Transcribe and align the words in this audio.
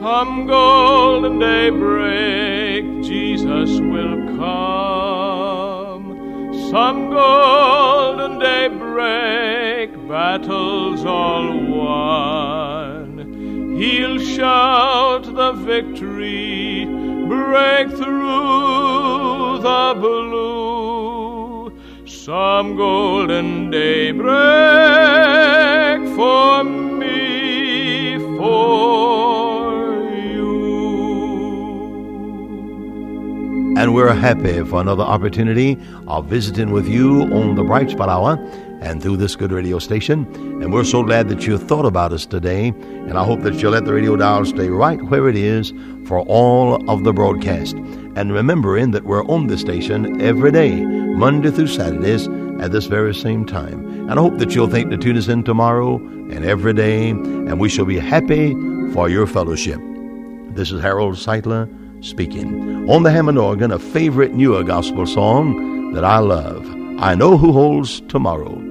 Some 0.00 0.46
golden 0.46 1.40
daybreak, 1.40 2.84
Jesus 3.02 3.80
will 3.80 4.36
come. 4.38 6.04
Some 6.70 7.10
golden 7.10 8.38
daybreak, 8.38 9.90
battles 10.06 11.04
all 11.04 11.48
won. 11.66 13.18
He'll 13.76 14.20
shout 14.20 15.24
the 15.34 15.50
victory, 15.52 16.84
break 17.26 17.88
through 17.88 19.58
the 19.68 19.94
blue. 19.98 21.72
Some 22.06 22.76
golden 22.76 23.70
daybreak 23.72 24.28
for 26.14 26.62
me, 26.62 28.18
for 28.38 29.37
And 33.78 33.94
we're 33.94 34.12
happy 34.12 34.64
for 34.64 34.80
another 34.80 35.04
opportunity 35.04 35.78
of 36.08 36.26
visiting 36.26 36.72
with 36.72 36.88
you 36.88 37.22
on 37.32 37.54
the 37.54 37.62
Bright 37.62 37.90
Spot 37.90 38.08
Hour 38.08 38.36
and 38.80 39.00
through 39.00 39.18
this 39.18 39.36
good 39.36 39.52
radio 39.52 39.78
station. 39.78 40.26
And 40.60 40.72
we're 40.72 40.82
so 40.82 41.04
glad 41.04 41.28
that 41.28 41.46
you 41.46 41.56
thought 41.58 41.86
about 41.86 42.12
us 42.12 42.26
today. 42.26 42.70
And 42.70 43.16
I 43.16 43.22
hope 43.22 43.42
that 43.42 43.54
you'll 43.62 43.70
let 43.70 43.84
the 43.84 43.92
radio 43.94 44.16
dial 44.16 44.44
stay 44.46 44.68
right 44.68 45.00
where 45.04 45.28
it 45.28 45.36
is 45.36 45.72
for 46.08 46.22
all 46.22 46.90
of 46.90 47.04
the 47.04 47.12
broadcast. 47.12 47.76
And 48.16 48.32
remembering 48.32 48.90
that 48.90 49.04
we're 49.04 49.24
on 49.26 49.46
this 49.46 49.60
station 49.60 50.20
every 50.20 50.50
day, 50.50 50.74
Monday 50.80 51.52
through 51.52 51.68
Saturdays, 51.68 52.26
at 52.60 52.72
this 52.72 52.86
very 52.86 53.14
same 53.14 53.46
time. 53.46 54.10
And 54.10 54.18
I 54.18 54.22
hope 54.22 54.38
that 54.38 54.56
you'll 54.56 54.66
think 54.66 54.90
to 54.90 54.96
tune 54.96 55.16
us 55.16 55.28
in 55.28 55.44
tomorrow 55.44 55.98
and 55.98 56.44
every 56.44 56.74
day, 56.74 57.10
and 57.10 57.60
we 57.60 57.68
shall 57.68 57.84
be 57.84 58.00
happy 58.00 58.54
for 58.92 59.08
your 59.08 59.28
fellowship. 59.28 59.80
This 60.50 60.72
is 60.72 60.82
Harold 60.82 61.14
Sightler 61.14 61.72
speaking. 62.00 62.88
On 62.88 63.02
the 63.02 63.10
Hammond 63.10 63.38
organ, 63.38 63.70
a 63.72 63.78
favorite 63.78 64.34
newer 64.34 64.62
gospel 64.62 65.06
song 65.06 65.92
that 65.94 66.04
I 66.04 66.18
love. 66.18 66.66
I 66.98 67.14
know 67.14 67.36
who 67.36 67.52
holds 67.52 68.00
tomorrow. 68.02 68.67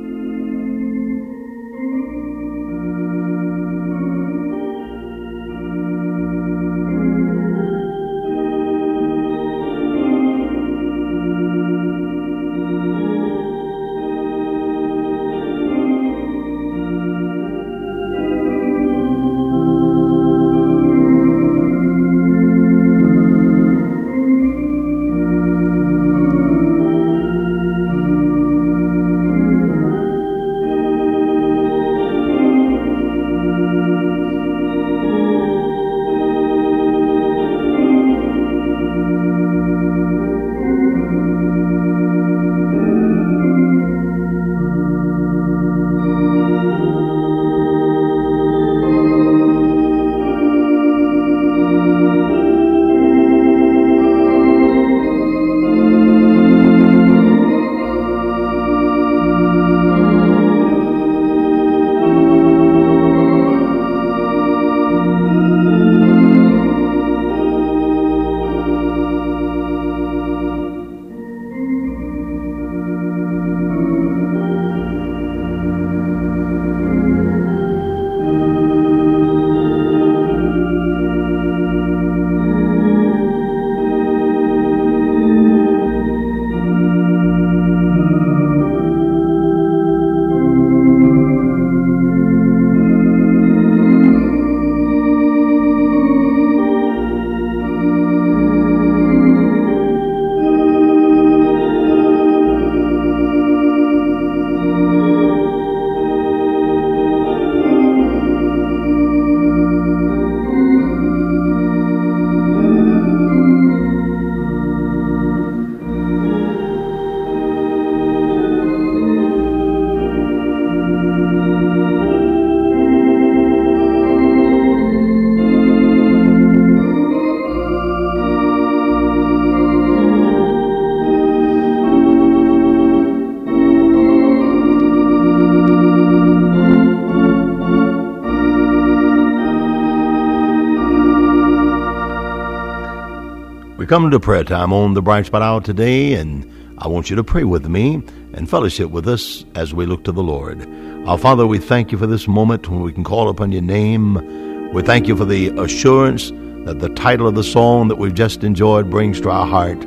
Come 143.88 144.12
to 144.12 144.20
prayer 144.20 144.44
time 144.44 144.74
on 144.74 144.96
the 144.96 145.02
Bright 145.02 145.28
Spot 145.28 145.42
Hour 145.42 145.62
today, 145.62 146.16
and 146.16 146.46
I 146.78 146.90
want 146.90 147.10
you 147.10 147.16
to 147.16 147.24
pray 147.24 147.46
with 147.46 147.70
me 147.70 148.04
and 148.34 148.50
fellowship 148.50 148.92
with 148.92 149.08
us 149.08 149.46
as 149.56 149.74
we 149.74 149.86
look 149.86 150.04
to 150.04 150.12
the 150.12 150.22
Lord. 150.22 150.68
Our 151.08 151.18
Father, 151.18 151.48
we 151.48 151.58
thank 151.58 151.94
you 151.94 151.98
for 151.98 152.06
this 152.06 152.28
moment 152.28 152.68
when 152.68 152.82
we 152.82 152.92
can 152.92 153.06
call 153.06 153.30
upon 153.30 153.54
your 153.54 153.62
name. 153.62 154.74
We 154.74 154.82
thank 154.82 155.08
you 155.08 155.16
for 155.16 155.24
the 155.24 155.58
assurance 155.58 156.32
that 156.66 156.80
the 156.80 156.90
title 156.96 157.30
of 157.30 157.36
the 157.36 157.46
song 157.46 157.88
that 157.88 157.98
we've 157.98 158.14
just 158.14 158.44
enjoyed 158.44 158.90
brings 158.90 159.22
to 159.22 159.30
our 159.30 159.48
heart. 159.48 159.86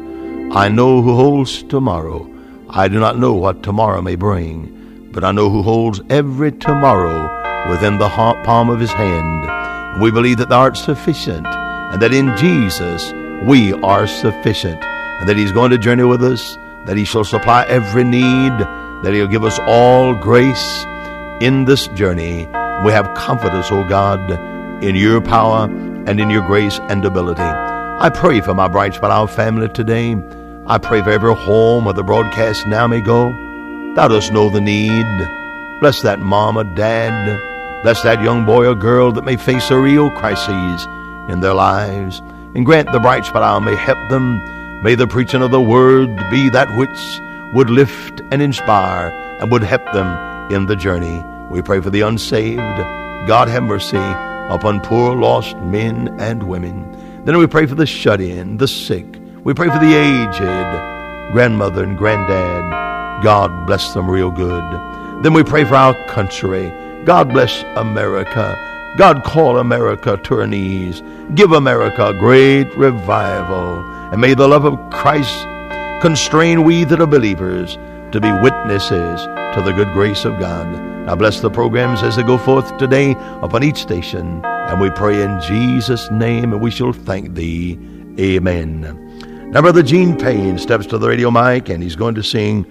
I 0.56 0.70
know 0.70 1.02
who 1.02 1.14
holds 1.14 1.62
tomorrow. 1.64 2.26
I 2.70 2.88
do 2.88 2.98
not 3.00 3.18
know 3.18 3.34
what 3.34 3.62
tomorrow 3.62 4.00
may 4.00 4.14
bring, 4.14 5.10
but 5.12 5.24
I 5.24 5.32
know 5.32 5.50
who 5.50 5.60
holds 5.60 6.00
every 6.08 6.52
tomorrow 6.52 7.70
within 7.70 7.98
the 7.98 8.08
palm 8.08 8.70
of 8.70 8.80
his 8.80 8.92
hand. 8.92 10.02
We 10.02 10.10
believe 10.10 10.38
that 10.38 10.48
thou 10.48 10.60
art 10.60 10.78
sufficient, 10.78 11.46
and 11.46 12.00
that 12.00 12.14
in 12.14 12.34
Jesus 12.38 13.12
we 13.46 13.72
are 13.74 14.06
sufficient, 14.06 14.82
and 14.84 15.28
that 15.28 15.36
he's 15.36 15.52
going 15.52 15.70
to 15.70 15.78
journey 15.78 16.04
with 16.04 16.22
us, 16.22 16.56
that 16.86 16.96
he 16.96 17.04
shall 17.04 17.24
supply 17.24 17.64
every 17.66 18.04
need, 18.04 18.52
that 19.02 19.12
he'll 19.12 19.26
give 19.26 19.44
us 19.44 19.58
all 19.60 20.14
grace 20.14 20.84
in 21.40 21.64
this 21.64 21.88
journey. 21.88 22.46
We 22.84 22.92
have 22.92 23.14
confidence, 23.14 23.70
O 23.70 23.84
God, 23.88 24.30
in 24.82 24.94
your 24.94 25.20
power 25.20 25.64
and 25.64 26.20
in 26.20 26.30
your 26.30 26.46
grace 26.46 26.78
and 26.88 27.04
ability. 27.04 27.42
I 27.42 28.10
pray 28.12 28.40
for 28.40 28.54
my 28.54 28.68
Bright 28.68 28.94
Spot 28.94 29.10
Hour 29.10 29.26
family 29.26 29.68
today. 29.68 30.16
I 30.66 30.78
pray 30.78 31.02
for 31.02 31.10
every 31.10 31.34
home 31.34 31.84
where 31.84 31.94
the 31.94 32.02
broadcast 32.02 32.66
now 32.66 32.86
may 32.86 33.00
go. 33.00 33.30
Thou 33.94 34.08
dost 34.08 34.32
know 34.32 34.48
the 34.48 34.60
need. 34.60 35.04
Bless 35.80 36.02
that 36.02 36.20
mama, 36.20 36.64
dad. 36.64 37.82
Bless 37.82 38.02
that 38.02 38.22
young 38.22 38.44
boy 38.44 38.66
or 38.66 38.74
girl 38.74 39.12
that 39.12 39.24
may 39.24 39.36
face 39.36 39.70
a 39.70 39.78
real 39.78 40.10
crisis 40.10 40.86
in 41.30 41.40
their 41.40 41.54
lives. 41.54 42.22
And 42.54 42.66
grant 42.66 42.90
the 42.90 42.98
Bright 42.98 43.24
Hour 43.34 43.60
may 43.60 43.76
help 43.76 43.98
them. 44.08 44.40
May 44.82 44.94
the 44.94 45.06
preaching 45.06 45.42
of 45.42 45.50
the 45.50 45.60
word 45.60 46.16
be 46.30 46.48
that 46.50 46.68
which 46.76 47.20
would 47.54 47.70
lift 47.70 48.20
and 48.32 48.42
inspire 48.42 49.10
and 49.40 49.52
would 49.52 49.62
help 49.62 49.84
them 49.92 50.52
in 50.52 50.66
the 50.66 50.76
journey. 50.76 51.22
We 51.50 51.62
pray 51.62 51.80
for 51.80 51.90
the 51.90 52.00
unsaved. 52.00 52.58
God 53.28 53.48
have 53.48 53.62
mercy 53.62 53.96
upon 53.96 54.80
poor 54.80 55.14
lost 55.14 55.56
men 55.58 56.08
and 56.20 56.42
women. 56.44 57.24
Then 57.24 57.38
we 57.38 57.46
pray 57.46 57.66
for 57.66 57.76
the 57.76 57.86
shut 57.86 58.20
in, 58.20 58.56
the 58.56 58.66
sick. 58.66 59.06
We 59.44 59.54
pray 59.54 59.68
for 59.68 59.78
the 59.78 59.94
aged, 59.94 61.32
grandmother 61.32 61.84
and 61.84 61.96
granddad. 61.96 63.22
God 63.22 63.66
bless 63.66 63.94
them 63.94 64.10
real 64.10 64.30
good. 64.30 64.64
Then 65.22 65.34
we 65.34 65.44
pray 65.44 65.64
for 65.64 65.76
our 65.76 65.94
country. 66.08 66.72
God 67.04 67.28
bless 67.28 67.62
America. 67.76 68.56
God, 68.96 69.22
call 69.24 69.58
America 69.58 70.16
to 70.24 70.34
her 70.36 70.46
knees. 70.46 71.02
Give 71.34 71.52
America 71.52 72.08
a 72.08 72.14
great 72.14 72.76
revival. 72.76 73.78
And 74.12 74.20
may 74.20 74.34
the 74.34 74.48
love 74.48 74.64
of 74.64 74.78
Christ 74.90 75.46
constrain 76.00 76.64
we 76.64 76.84
that 76.84 77.00
are 77.00 77.06
believers 77.06 77.76
to 78.12 78.20
be 78.20 78.32
witnesses 78.32 79.22
to 79.54 79.62
the 79.64 79.72
good 79.72 79.92
grace 79.92 80.24
of 80.24 80.38
God. 80.40 80.66
Now 81.06 81.14
bless 81.14 81.40
the 81.40 81.50
programs 81.50 82.02
as 82.02 82.16
they 82.16 82.22
go 82.22 82.36
forth 82.36 82.76
today 82.78 83.12
upon 83.42 83.62
each 83.62 83.78
station. 83.78 84.44
And 84.44 84.80
we 84.80 84.90
pray 84.90 85.22
in 85.22 85.40
Jesus' 85.40 86.10
name, 86.10 86.52
and 86.52 86.60
we 86.60 86.70
shall 86.70 86.92
thank 86.92 87.34
thee. 87.34 87.78
Amen. 88.18 89.50
Now, 89.50 89.62
Brother 89.62 89.82
Gene 89.82 90.16
Payne 90.16 90.58
steps 90.58 90.86
to 90.86 90.98
the 90.98 91.08
radio 91.08 91.30
mic, 91.30 91.68
and 91.68 91.82
he's 91.82 91.96
going 91.96 92.14
to 92.16 92.22
sing 92.22 92.64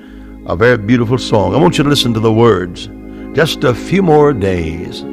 a 0.48 0.56
very 0.56 0.78
beautiful 0.78 1.18
song. 1.18 1.54
I 1.54 1.58
want 1.58 1.78
you 1.78 1.84
to 1.84 1.90
listen 1.90 2.14
to 2.14 2.20
the 2.20 2.32
words. 2.32 2.88
Just 3.36 3.64
a 3.64 3.74
few 3.74 4.02
more 4.02 4.32
days. 4.32 5.04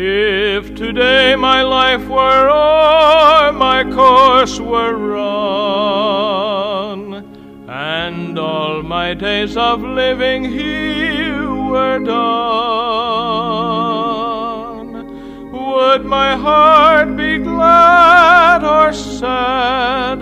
If 0.00 0.76
today 0.76 1.34
my 1.34 1.62
life 1.62 2.06
were 2.06 2.48
o'er, 2.48 3.50
my 3.50 3.82
course 3.82 4.60
were 4.60 4.94
run, 4.94 6.34
and 7.68 8.38
all 8.38 8.84
my 8.84 9.14
days 9.14 9.56
of 9.56 9.82
living 9.82 10.44
here 10.44 11.52
were 11.52 11.98
done, 11.98 12.12
would 15.50 16.04
my 16.04 16.36
heart 16.36 17.16
be 17.16 17.38
glad 17.38 18.62
or 18.62 18.92
sad? 18.92 20.20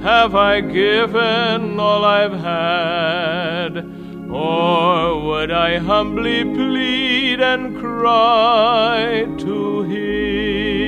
Have 0.00 0.36
I 0.36 0.60
given 0.60 1.80
all 1.80 2.04
I've 2.04 2.38
had? 2.38 3.78
Or 4.30 5.20
would 5.24 5.50
I 5.50 5.78
humbly 5.78 6.44
plead 6.44 6.97
and 7.40 7.78
cry 7.78 9.26
to 9.38 9.82
Him? 9.82 10.78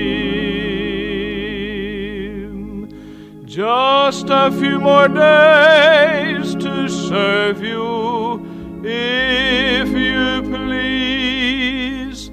Just 3.45 4.27
a 4.31 4.51
few 4.51 4.79
more 4.81 5.09
days 5.09 6.55
to 6.55 6.89
serve 6.89 7.63
you, 7.63 8.45
if 8.85 9.89
you 9.89 10.43
please. 10.51 12.31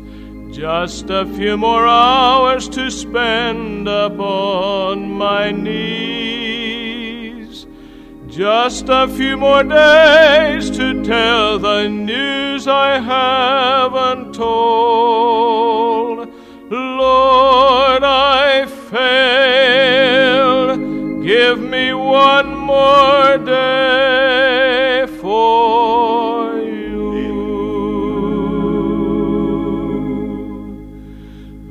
Just 0.55 1.09
a 1.09 1.25
few 1.25 1.57
more 1.57 1.87
hours 1.87 2.69
to 2.69 2.89
spend 2.91 3.87
upon 3.87 5.11
my 5.11 5.51
knees. 5.51 6.57
Just 8.27 8.85
a 8.89 9.07
few 9.07 9.37
more 9.37 9.63
days 9.63 10.69
to 10.71 11.03
tell 11.03 11.57
the 11.57 11.87
news 11.89 12.36
I 12.67 12.99
haven't 12.99 14.33
told. 14.33 16.27
Lord, 16.69 18.03
I 18.03 18.65
fail. 18.89 20.75
Give 21.23 21.59
me 21.59 21.93
one 21.93 22.55
more 22.55 23.37
day 23.37 25.05
for 25.21 26.57
you. 26.57 27.37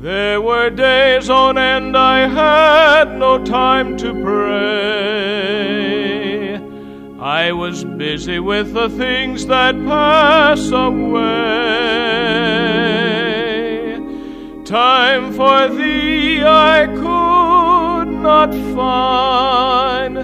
There 0.00 0.40
were 0.40 0.70
days 0.70 1.28
on 1.28 1.58
end 1.58 1.96
I 1.96 2.26
had 2.26 3.18
no 3.18 3.44
time 3.44 3.96
to 3.98 4.12
pray. 4.22 6.05
I 7.26 7.50
was 7.50 7.82
busy 7.82 8.38
with 8.38 8.72
the 8.72 8.88
things 8.88 9.46
that 9.46 9.74
pass 9.84 10.70
away. 10.70 11.24
Time 14.64 15.32
for 15.32 15.68
thee 15.74 16.44
I 16.44 16.86
could 16.86 18.12
not 18.22 18.54
find, 18.76 20.16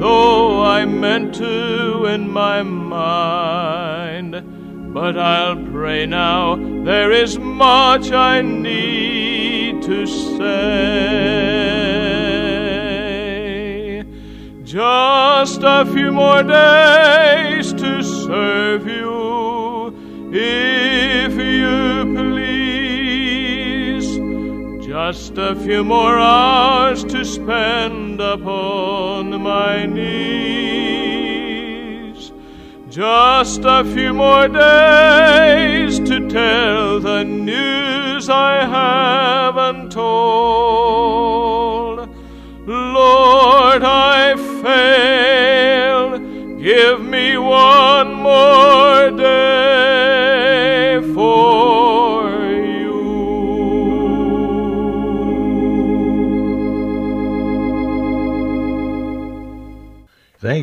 though 0.00 0.62
I 0.62 0.86
meant 0.86 1.34
to 1.34 2.06
in 2.06 2.30
my 2.30 2.62
mind. 2.62 4.32
But 4.94 5.18
I'll 5.18 5.62
pray 5.66 6.06
now, 6.06 6.56
there 6.56 7.12
is 7.12 7.38
much 7.38 8.10
I 8.10 8.40
need 8.40 9.82
to 9.82 10.06
say. 10.06 11.77
Just 14.68 15.60
a 15.62 15.86
few 15.86 16.12
more 16.12 16.42
days 16.42 17.72
to 17.72 18.02
serve 18.02 18.86
you, 18.86 19.94
if 20.30 21.32
you 21.32 22.04
please. 22.14 23.24
Just 24.86 25.38
a 25.38 25.56
few 25.56 25.82
more 25.84 26.18
hours 26.18 27.02
to 27.04 27.24
spend 27.24 28.20
upon 28.20 29.40
my 29.40 29.86
knees. 29.86 30.10
Just 32.90 33.62
a 33.64 33.82
few 33.94 34.12
more 34.12 34.48
days 34.48 35.98
to 36.00 36.28
tell 36.28 37.00
the 37.00 37.24
news 37.24 38.28
I 38.28 38.66
haven't 38.66 39.92
told. 39.92 41.37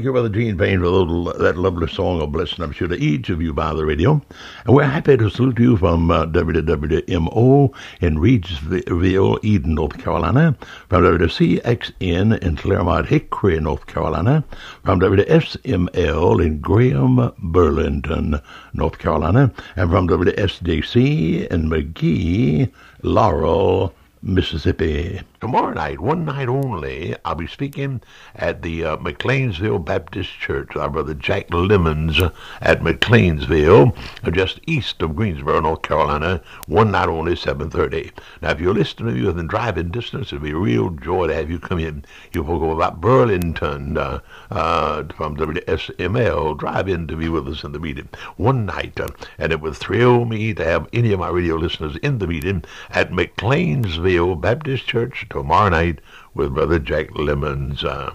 Thank 0.05 0.09
you, 0.17 0.21
Brother 0.21 0.29
Gene 0.29 0.55
Payne, 0.55 0.81
for 0.81 0.87
little, 0.87 1.23
that 1.33 1.57
lovely 1.57 1.87
song 1.87 2.21
of 2.21 2.31
blessing, 2.31 2.63
I'm 2.63 2.71
sure, 2.71 2.87
to 2.87 2.95
each 2.95 3.31
of 3.31 3.41
you 3.41 3.53
by 3.53 3.73
the 3.73 3.87
radio. 3.87 4.21
And 4.63 4.75
we're 4.75 4.83
happy 4.83 5.17
to 5.17 5.31
salute 5.31 5.57
you 5.57 5.77
from 5.77 6.11
uh, 6.11 6.27
WWMO 6.27 7.73
in 8.01 8.17
Reidsville, 8.17 9.39
Eden, 9.43 9.73
North 9.73 9.97
Carolina, 9.97 10.55
from 10.89 11.01
WCXN 11.01 12.37
in 12.37 12.55
Claremont 12.55 13.07
Hickory, 13.07 13.59
North 13.59 13.87
Carolina, 13.87 14.43
from 14.83 14.99
WSML 14.99 16.45
in 16.45 16.59
Graham, 16.59 17.33
Burlington, 17.39 18.39
North 18.75 18.99
Carolina, 18.99 19.51
and 19.75 19.89
from 19.89 20.07
WSJC 20.07 21.47
in 21.47 21.67
Magee, 21.67 22.71
Laurel, 23.01 23.91
Mississippi. 24.21 25.21
Tomorrow 25.45 25.73
night, 25.73 25.99
one 25.99 26.25
night 26.25 26.49
only, 26.49 27.15
I'll 27.23 27.35
be 27.35 27.45
speaking 27.45 28.01
at 28.33 28.63
the 28.63 28.83
uh, 28.83 28.97
McLeansville 28.97 29.85
Baptist 29.85 30.31
Church. 30.31 30.75
Our 30.75 30.89
brother 30.89 31.13
Jack 31.13 31.53
Lemons 31.53 32.19
at 32.61 32.81
McLeansville, 32.81 33.95
uh, 34.23 34.31
just 34.31 34.59
east 34.65 35.03
of 35.03 35.15
Greensboro, 35.15 35.61
North 35.61 35.83
Carolina. 35.83 36.41
One 36.65 36.89
night 36.89 37.09
only, 37.09 37.35
7.30. 37.35 38.09
Now, 38.41 38.49
if 38.49 38.59
you're 38.59 38.73
listening 38.73 39.13
to 39.13 39.19
you 39.19 39.27
within 39.27 39.45
driving 39.45 39.89
distance, 39.89 40.33
it'll 40.33 40.43
be 40.43 40.49
a 40.49 40.57
real 40.57 40.89
joy 40.89 41.27
to 41.27 41.35
have 41.35 41.51
you 41.51 41.59
come 41.59 41.77
in. 41.77 42.05
You 42.33 42.41
will 42.41 42.57
go 42.57 42.71
about 42.71 42.99
Burlington 42.99 43.99
uh, 43.99 44.21
uh, 44.49 45.03
from 45.15 45.37
WSML. 45.37 46.57
Drive 46.57 46.89
in 46.89 47.05
to 47.05 47.15
be 47.15 47.29
with 47.29 47.47
us 47.47 47.63
in 47.63 47.71
the 47.71 47.79
meeting. 47.79 48.09
One 48.37 48.65
night, 48.65 48.99
uh, 48.99 49.09
and 49.37 49.51
it 49.51 49.61
would 49.61 49.77
thrill 49.77 50.25
me 50.25 50.55
to 50.55 50.65
have 50.65 50.89
any 50.91 51.13
of 51.13 51.19
my 51.19 51.29
radio 51.29 51.53
listeners 51.53 51.97
in 51.97 52.17
the 52.17 52.25
meeting 52.25 52.63
at 52.89 53.11
McLeansville 53.11 54.41
Baptist 54.41 54.87
Church 54.87 55.23
tomorrow 55.35 55.67
night 55.67 55.99
with 56.33 56.53
Brother 56.53 56.79
Jack 56.79 57.07
Lemons. 57.13 57.83
Uh, 57.83 58.13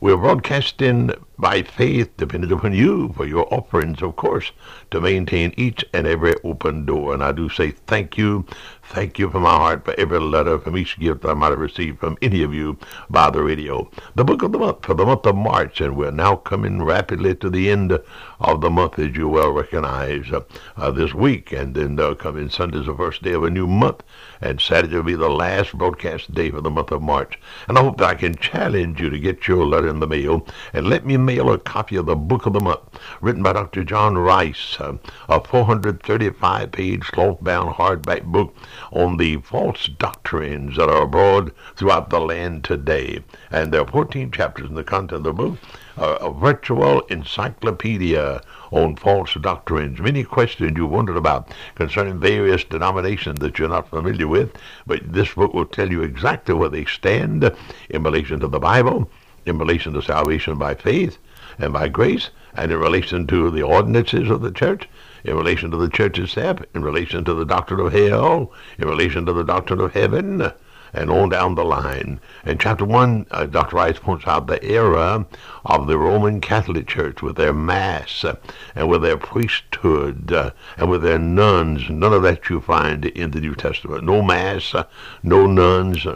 we're 0.00 0.18
broadcasting 0.18 1.10
by 1.38 1.62
faith, 1.62 2.14
dependent 2.18 2.52
upon 2.52 2.74
you 2.74 3.14
for 3.16 3.24
your 3.24 3.52
offerings, 3.52 4.02
of 4.02 4.16
course, 4.16 4.52
to 4.90 5.00
maintain 5.00 5.54
each 5.56 5.82
and 5.94 6.06
every 6.06 6.34
open 6.44 6.84
door. 6.84 7.14
And 7.14 7.24
I 7.24 7.32
do 7.32 7.48
say 7.48 7.70
thank 7.70 8.18
you, 8.18 8.44
thank 8.88 9.18
you 9.18 9.30
from 9.30 9.42
my 9.42 9.50
heart 9.50 9.84
for 9.84 9.94
every 9.98 10.18
letter, 10.18 10.58
from 10.58 10.76
each 10.76 10.98
gift 10.98 11.24
I 11.24 11.34
might 11.34 11.50
have 11.50 11.58
received 11.58 11.98
from 11.98 12.16
any 12.22 12.42
of 12.42 12.54
you 12.54 12.78
by 13.10 13.30
the 13.30 13.42
radio. 13.42 13.90
The 14.14 14.24
book 14.24 14.42
of 14.42 14.52
the 14.52 14.58
month 14.58 14.84
for 14.84 14.94
the 14.94 15.04
month 15.04 15.26
of 15.26 15.36
March, 15.36 15.80
and 15.80 15.96
we're 15.96 16.10
now 16.10 16.36
coming 16.36 16.82
rapidly 16.82 17.34
to 17.36 17.50
the 17.50 17.70
end 17.70 17.98
of 18.40 18.60
the 18.60 18.70
month, 18.70 18.98
as 18.98 19.16
you 19.16 19.28
well 19.28 19.50
recognize, 19.50 20.30
uh, 20.32 20.40
uh, 20.76 20.90
this 20.90 21.14
week. 21.14 21.52
And 21.52 21.74
then 21.74 21.98
uh, 21.98 22.14
coming 22.14 22.48
Sunday's 22.48 22.86
the 22.86 22.94
first 22.94 23.22
day 23.22 23.32
of 23.32 23.44
a 23.44 23.50
new 23.50 23.66
month, 23.66 24.02
and 24.40 24.60
Saturday 24.60 24.96
will 24.96 25.02
be 25.02 25.14
the 25.14 25.28
last 25.28 25.76
broadcast 25.76 26.32
day 26.32 26.50
for 26.50 26.60
the 26.60 26.70
month 26.70 26.90
of 26.90 27.02
March. 27.02 27.38
And 27.68 27.78
I 27.78 27.82
hope 27.82 27.98
that 27.98 28.10
I 28.10 28.14
can 28.14 28.36
challenge 28.36 29.00
you 29.00 29.10
to 29.10 29.18
get 29.18 29.48
your 29.48 29.66
letter 29.66 29.88
in 29.88 30.00
the 30.00 30.06
mail 30.06 30.46
and 30.72 30.88
let 30.88 31.04
me 31.04 31.16
mail 31.16 31.52
a 31.52 31.58
copy 31.58 31.96
of 31.96 32.06
the 32.06 32.16
Book 32.16 32.46
of 32.46 32.52
the 32.52 32.60
Month, 32.60 32.98
written 33.20 33.42
by 33.42 33.52
Dr. 33.52 33.84
John 33.84 34.16
Rice, 34.16 34.76
uh, 34.78 34.96
a 35.28 35.40
435-page 35.40 37.02
cloth-bound 37.04 37.74
hardback 37.74 38.24
book 38.24 38.54
on 38.92 39.16
the 39.16 39.36
false 39.38 39.86
doctrines 39.86 40.76
that 40.76 40.88
are 40.88 41.02
abroad 41.02 41.52
throughout 41.76 42.10
the 42.10 42.20
land 42.20 42.64
today. 42.64 43.22
And 43.50 43.72
there 43.72 43.80
are 43.80 43.86
14 43.86 44.30
chapters 44.30 44.68
in 44.68 44.74
the 44.74 44.84
content 44.84 45.18
of 45.18 45.24
the 45.24 45.32
book, 45.32 45.58
uh, 45.96 46.18
a 46.20 46.32
virtual 46.32 47.00
encyclopedia 47.02 48.42
on 48.70 48.96
false 48.96 49.34
doctrines. 49.34 49.98
Many 50.00 50.24
questions 50.24 50.76
you 50.76 50.86
wondered 50.86 51.16
about 51.16 51.52
concerning 51.74 52.20
various 52.20 52.64
denominations 52.64 53.38
that 53.40 53.58
you're 53.58 53.68
not 53.68 53.90
familiar 53.90 54.28
with, 54.28 54.52
but 54.86 55.12
this 55.12 55.34
book 55.34 55.54
will 55.54 55.66
tell 55.66 55.90
you 55.90 56.02
exactly 56.02 56.54
where 56.54 56.68
they 56.68 56.84
stand 56.84 57.50
in 57.90 58.02
relation 58.02 58.40
to 58.40 58.48
the 58.48 58.60
Bible, 58.60 59.10
in 59.44 59.58
relation 59.58 59.92
to 59.94 60.02
salvation 60.02 60.58
by 60.58 60.74
faith 60.74 61.18
and 61.58 61.72
by 61.72 61.88
grace, 61.88 62.30
and 62.54 62.72
in 62.72 62.78
relation 62.78 63.26
to 63.26 63.50
the 63.50 63.62
ordinances 63.62 64.30
of 64.30 64.42
the 64.42 64.50
church, 64.50 64.88
in 65.26 65.36
relation 65.36 65.70
to 65.72 65.76
the 65.76 65.88
church 65.88 66.18
itself, 66.18 66.60
in 66.74 66.82
relation 66.82 67.24
to 67.24 67.34
the 67.34 67.44
doctrine 67.44 67.80
of 67.80 67.92
hell, 67.92 68.52
in 68.78 68.88
relation 68.88 69.26
to 69.26 69.32
the 69.32 69.42
doctrine 69.42 69.80
of 69.80 69.92
heaven, 69.92 70.52
and 70.92 71.10
on 71.10 71.28
down 71.28 71.56
the 71.56 71.64
line. 71.64 72.20
In 72.44 72.58
chapter 72.58 72.84
1, 72.84 73.26
uh, 73.30 73.46
Dr. 73.46 73.76
Rice 73.76 73.98
points 73.98 74.26
out 74.26 74.46
the 74.46 74.64
era 74.64 75.26
of 75.64 75.86
the 75.88 75.98
Roman 75.98 76.40
Catholic 76.40 76.86
Church 76.86 77.22
with 77.22 77.36
their 77.36 77.52
Mass 77.52 78.24
uh, 78.24 78.36
and 78.74 78.88
with 78.88 79.02
their 79.02 79.16
priesthood 79.16 80.32
uh, 80.32 80.52
and 80.76 80.88
with 80.88 81.02
their 81.02 81.18
nuns. 81.18 81.90
None 81.90 82.12
of 82.12 82.22
that 82.22 82.48
you 82.48 82.60
find 82.60 83.04
in 83.04 83.32
the 83.32 83.40
New 83.40 83.56
Testament. 83.56 84.04
No 84.04 84.22
Mass, 84.22 84.74
uh, 84.74 84.84
no 85.24 85.46
nuns, 85.46 86.06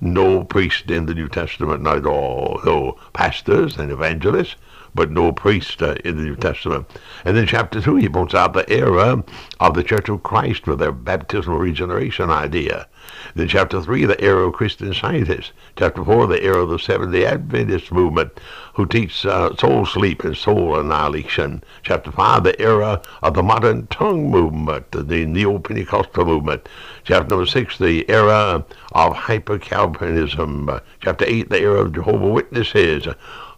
no 0.00 0.44
priest 0.44 0.90
in 0.90 1.06
the 1.06 1.14
New 1.14 1.28
Testament, 1.28 1.82
not 1.82 1.98
at 1.98 2.06
all. 2.06 2.60
No 2.64 2.98
pastors 3.12 3.76
and 3.76 3.90
evangelists 3.92 4.56
but 4.96 5.10
no 5.10 5.30
priest 5.30 5.82
uh, 5.82 5.94
in 6.04 6.16
the 6.16 6.24
New 6.24 6.36
Testament. 6.36 6.86
And 7.24 7.36
then 7.36 7.46
chapter 7.46 7.80
2, 7.80 7.96
he 7.96 8.08
points 8.08 8.34
out 8.34 8.54
the 8.54 8.68
era 8.72 9.22
of 9.60 9.74
the 9.74 9.84
Church 9.84 10.08
of 10.08 10.22
Christ 10.22 10.66
with 10.66 10.78
their 10.78 10.90
baptismal 10.90 11.58
regeneration 11.58 12.30
idea. 12.30 12.88
Then 13.36 13.46
chapter 13.46 13.80
3, 13.80 14.06
the 14.06 14.20
era 14.20 14.48
of 14.48 14.54
Christian 14.54 14.92
scientists. 14.92 15.52
Chapter 15.76 16.02
4, 16.02 16.26
the 16.26 16.42
era 16.42 16.62
of 16.62 16.70
the 16.70 16.78
Seventh-day 16.78 17.24
Adventist 17.26 17.92
movement 17.92 18.32
who 18.74 18.84
teach 18.86 19.24
uh, 19.24 19.54
soul 19.56 19.86
sleep 19.86 20.24
and 20.24 20.36
soul 20.36 20.78
annihilation. 20.78 21.62
Chapter 21.82 22.10
5, 22.10 22.42
the 22.42 22.60
era 22.60 23.00
of 23.22 23.34
the 23.34 23.42
modern 23.42 23.86
tongue 23.88 24.30
movement, 24.30 24.90
the 24.90 25.24
Neo-Pentecostal 25.24 26.24
movement. 26.24 26.68
Chapter 27.04 27.28
number 27.28 27.46
6, 27.46 27.78
the 27.78 28.08
era 28.10 28.64
of 28.92 29.14
hyper-Calvinism. 29.14 30.80
Chapter 31.00 31.24
8, 31.26 31.50
the 31.50 31.60
era 31.60 31.82
of 31.82 31.92
Jehovah 31.92 32.28
Witnesses 32.28 33.06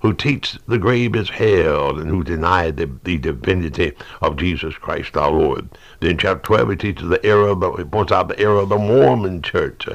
who 0.00 0.12
teach 0.12 0.58
the 0.66 0.78
grave 0.78 1.16
is 1.16 1.30
hell 1.30 1.98
and 1.98 2.08
who 2.08 2.22
deny 2.22 2.70
the, 2.70 2.90
the 3.04 3.18
divinity 3.18 3.92
of 4.20 4.36
Jesus 4.36 4.74
Christ 4.76 5.16
our 5.16 5.30
Lord. 5.30 5.68
Then 6.00 6.18
chapter 6.18 6.42
12, 6.44 6.70
he 6.70 6.76
teaches 6.76 7.08
the 7.08 7.24
era 7.26 7.52
of 7.52 7.60
the, 7.60 7.72
he 7.72 7.84
points 7.84 8.12
out 8.12 8.28
the 8.28 8.40
era 8.40 8.58
of 8.58 8.68
the 8.68 8.78
Mormon 8.78 9.42
church. 9.42 9.88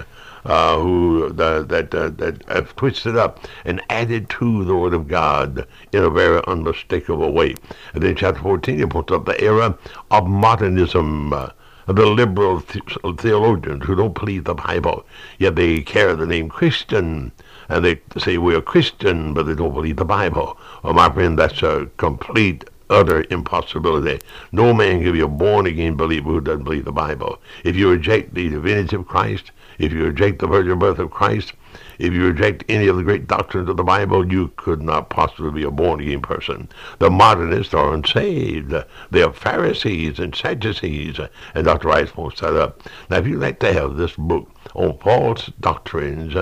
Uh, 0.46 0.78
who 0.78 1.28
uh, 1.40 1.62
that 1.62 1.96
uh, 1.96 2.10
that 2.10 2.44
have 2.50 2.76
twisted 2.76 3.16
up 3.16 3.48
and 3.64 3.82
added 3.90 4.30
to 4.30 4.66
the 4.66 4.76
Word 4.76 4.94
of 4.94 5.08
God 5.08 5.66
in 5.94 6.04
a 6.04 6.10
very 6.10 6.42
unmistakable 6.48 7.32
way. 7.32 7.56
And 7.94 8.04
then 8.04 8.18
chapter 8.18 8.42
14, 8.42 8.78
he 8.78 8.86
puts 8.86 9.14
up 9.14 9.24
the 9.24 9.40
era 9.42 9.78
of 10.12 10.28
modernism. 10.28 11.32
Uh, 11.32 11.50
the 11.86 12.06
liberal 12.06 12.62
th- 12.62 12.98
theologians 13.18 13.84
who 13.86 13.96
don't 13.96 14.18
believe 14.18 14.46
the 14.46 14.54
Bible, 14.54 15.06
yet 15.38 15.56
they 15.56 15.82
carry 15.82 16.16
the 16.16 16.26
name 16.26 16.48
Christian 16.48 17.32
and 17.70 17.84
they 17.84 18.02
say 18.18 18.38
we're 18.38 18.62
Christian, 18.62 19.34
but 19.34 19.44
they 19.44 19.56
don't 19.56 19.74
believe 19.74 19.98
the 19.98 20.06
Bible. 20.06 20.58
Well, 20.84 20.94
my 20.94 21.12
friend, 21.12 21.38
that's 21.38 21.64
a 21.64 21.90
complete, 21.98 22.64
utter 22.90 23.26
impossibility. 23.30 24.20
No 24.52 24.74
man 24.74 25.02
can 25.02 25.14
be 25.14 25.22
a 25.22 25.28
born-again 25.28 25.96
believer 25.96 26.30
who 26.30 26.42
doesn't 26.42 26.64
believe 26.64 26.86
the 26.86 26.92
Bible. 26.92 27.40
If 27.64 27.76
you 27.76 27.90
reject 27.90 28.34
the 28.34 28.50
divinity 28.50 28.96
of 28.96 29.08
Christ, 29.08 29.52
if 29.80 29.92
you 29.92 30.04
reject 30.04 30.40
the 30.40 30.48
virgin 30.48 30.78
birth 30.78 31.00
of 31.00 31.10
Christ, 31.10 31.54
if 31.98 32.14
you 32.14 32.26
reject 32.28 32.64
any 32.70 32.88
of 32.88 32.98
the 32.98 33.04
great 33.04 33.28
doctrines 33.28 33.68
of 33.68 33.78
the 33.78 33.84
Bible, 33.84 34.32
you 34.32 34.50
could 34.58 34.82
not 34.82 35.10
possibly 35.10 35.52
be 35.52 35.64
a 35.64 35.72
born-again 35.72 36.22
person. 36.22 36.70
The 37.00 37.10
modernists 37.10 37.74
are 37.74 37.94
unsaved. 37.94 38.74
They 39.10 39.24
are 39.24 39.34
Pharisees 39.34 40.20
and 40.20 40.36
Sadducees, 40.36 41.20
and 41.56 41.66
Dr. 41.66 41.88
Rice 41.88 42.16
won't 42.16 42.38
set 42.38 42.56
up. 42.56 42.84
Now, 43.10 43.18
if 43.18 43.28
you'd 43.28 43.42
like 43.42 43.60
to 43.60 43.74
have 43.74 43.96
this 43.96 44.16
book 44.16 44.52
on 44.76 45.00
false 45.00 45.52
doctrines, 45.60 46.36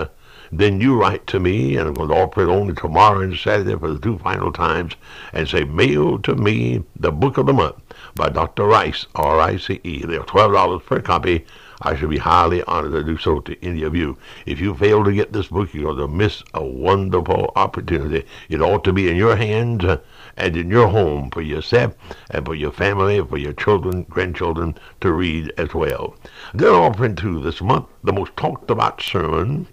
then 0.53 0.81
you 0.81 0.99
write 0.99 1.25
to 1.27 1.39
me, 1.39 1.77
and 1.77 1.87
I'm 1.87 1.93
going 1.93 2.09
to 2.09 2.15
offer 2.15 2.43
it 2.43 2.51
only 2.51 2.73
tomorrow 2.73 3.21
and 3.21 3.37
Saturday 3.37 3.77
for 3.77 3.93
the 3.93 3.99
two 3.99 4.17
final 4.17 4.51
times, 4.51 4.97
and 5.31 5.47
say, 5.47 5.63
mail 5.63 6.19
to 6.19 6.35
me 6.35 6.83
the 6.93 7.11
book 7.11 7.37
of 7.37 7.45
the 7.45 7.53
month 7.53 7.77
by 8.15 8.27
Dr. 8.27 8.65
Rice, 8.65 9.05
R-I-C-E. 9.15 10.03
They're 10.05 10.23
$12 10.23 10.85
per 10.85 10.99
copy. 10.99 11.45
I 11.83 11.95
should 11.95 12.09
be 12.09 12.17
highly 12.17 12.63
honored 12.63 12.91
to 12.91 13.03
do 13.03 13.17
so 13.17 13.39
to 13.39 13.65
any 13.65 13.83
of 13.83 13.95
you. 13.95 14.17
If 14.45 14.59
you 14.59 14.75
fail 14.75 15.05
to 15.05 15.13
get 15.13 15.31
this 15.31 15.47
book, 15.47 15.73
you're 15.73 15.95
going 15.95 16.09
to 16.09 16.15
miss 16.15 16.43
a 16.53 16.63
wonderful 16.63 17.53
opportunity. 17.55 18.27
It 18.49 18.61
ought 18.61 18.83
to 18.83 18.93
be 18.93 19.09
in 19.09 19.15
your 19.15 19.37
hands 19.37 19.85
uh, 19.85 19.99
and 20.35 20.57
in 20.57 20.69
your 20.69 20.89
home 20.89 21.31
for 21.31 21.41
yourself 21.41 21.95
and 22.29 22.45
for 22.45 22.55
your 22.55 22.73
family, 22.73 23.21
for 23.21 23.37
your 23.37 23.53
children, 23.53 24.03
grandchildren 24.03 24.77
to 24.99 25.13
read 25.13 25.53
as 25.57 25.73
well. 25.73 26.13
Then 26.53 26.73
offering 26.73 27.15
to 27.15 27.41
this 27.41 27.61
month 27.61 27.87
the 28.03 28.11
most 28.11 28.35
talked 28.35 28.69
about 28.69 29.01
sermon 29.01 29.67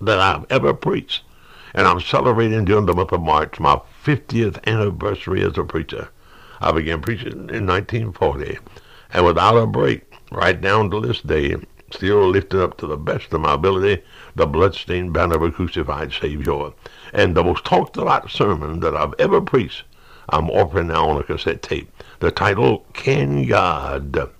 that 0.00 0.18
I've 0.18 0.46
ever 0.50 0.74
preached. 0.74 1.22
And 1.74 1.86
I'm 1.86 2.00
celebrating 2.00 2.64
during 2.64 2.86
the 2.86 2.94
month 2.94 3.12
of 3.12 3.20
March 3.20 3.60
my 3.60 3.80
50th 4.04 4.66
anniversary 4.66 5.44
as 5.44 5.58
a 5.58 5.64
preacher. 5.64 6.08
I 6.60 6.72
began 6.72 7.02
preaching 7.02 7.50
in 7.50 7.66
1940, 7.66 8.58
and 9.12 9.24
without 9.24 9.56
a 9.56 9.66
break, 9.66 10.12
right 10.32 10.60
down 10.60 10.90
to 10.90 11.00
this 11.00 11.20
day, 11.20 11.56
still 11.90 12.28
lifting 12.28 12.60
up 12.60 12.76
to 12.78 12.86
the 12.86 12.96
best 12.96 13.32
of 13.32 13.40
my 13.40 13.54
ability 13.54 14.02
the 14.34 14.46
bloodstained 14.46 15.12
banner 15.12 15.36
of 15.36 15.42
a 15.42 15.50
crucified 15.50 16.12
Savior. 16.12 16.72
And 17.12 17.34
the 17.34 17.42
most 17.42 17.64
talked 17.64 17.96
about 17.96 18.30
sermon 18.30 18.80
that 18.80 18.96
I've 18.96 19.14
ever 19.18 19.40
preached, 19.40 19.84
I'm 20.28 20.50
offering 20.50 20.88
now 20.88 21.08
on 21.08 21.20
a 21.20 21.24
cassette 21.24 21.62
tape. 21.62 21.90
The 22.20 22.30
title, 22.30 22.86
Can 22.92 23.46
God? 23.46 24.30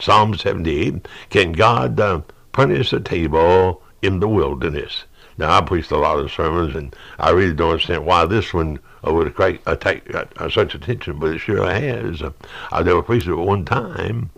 Psalm 0.00 0.36
78, 0.36 1.06
Can 1.30 1.52
God 1.52 2.00
uh, 2.00 2.22
punish 2.52 2.92
a 2.92 3.00
table 3.00 3.82
in 4.04 4.20
the 4.20 4.28
wilderness. 4.28 5.04
Now, 5.36 5.56
I 5.56 5.60
preached 5.62 5.90
a 5.90 5.96
lot 5.96 6.18
of 6.18 6.30
sermons, 6.30 6.76
and 6.76 6.94
I 7.18 7.30
really 7.30 7.54
don't 7.54 7.72
understand 7.72 8.06
why 8.06 8.24
this 8.26 8.54
one 8.54 8.78
would 9.02 9.26
attract, 9.26 9.66
uh, 9.66 10.48
such 10.48 10.74
attention, 10.74 11.18
but 11.18 11.34
it 11.34 11.38
sure 11.38 11.68
has. 11.68 12.22
Uh, 12.22 12.30
I've 12.70 12.86
never 12.86 13.02
preached 13.02 13.26
it 13.26 13.34
one 13.34 13.64
time, 13.64 14.30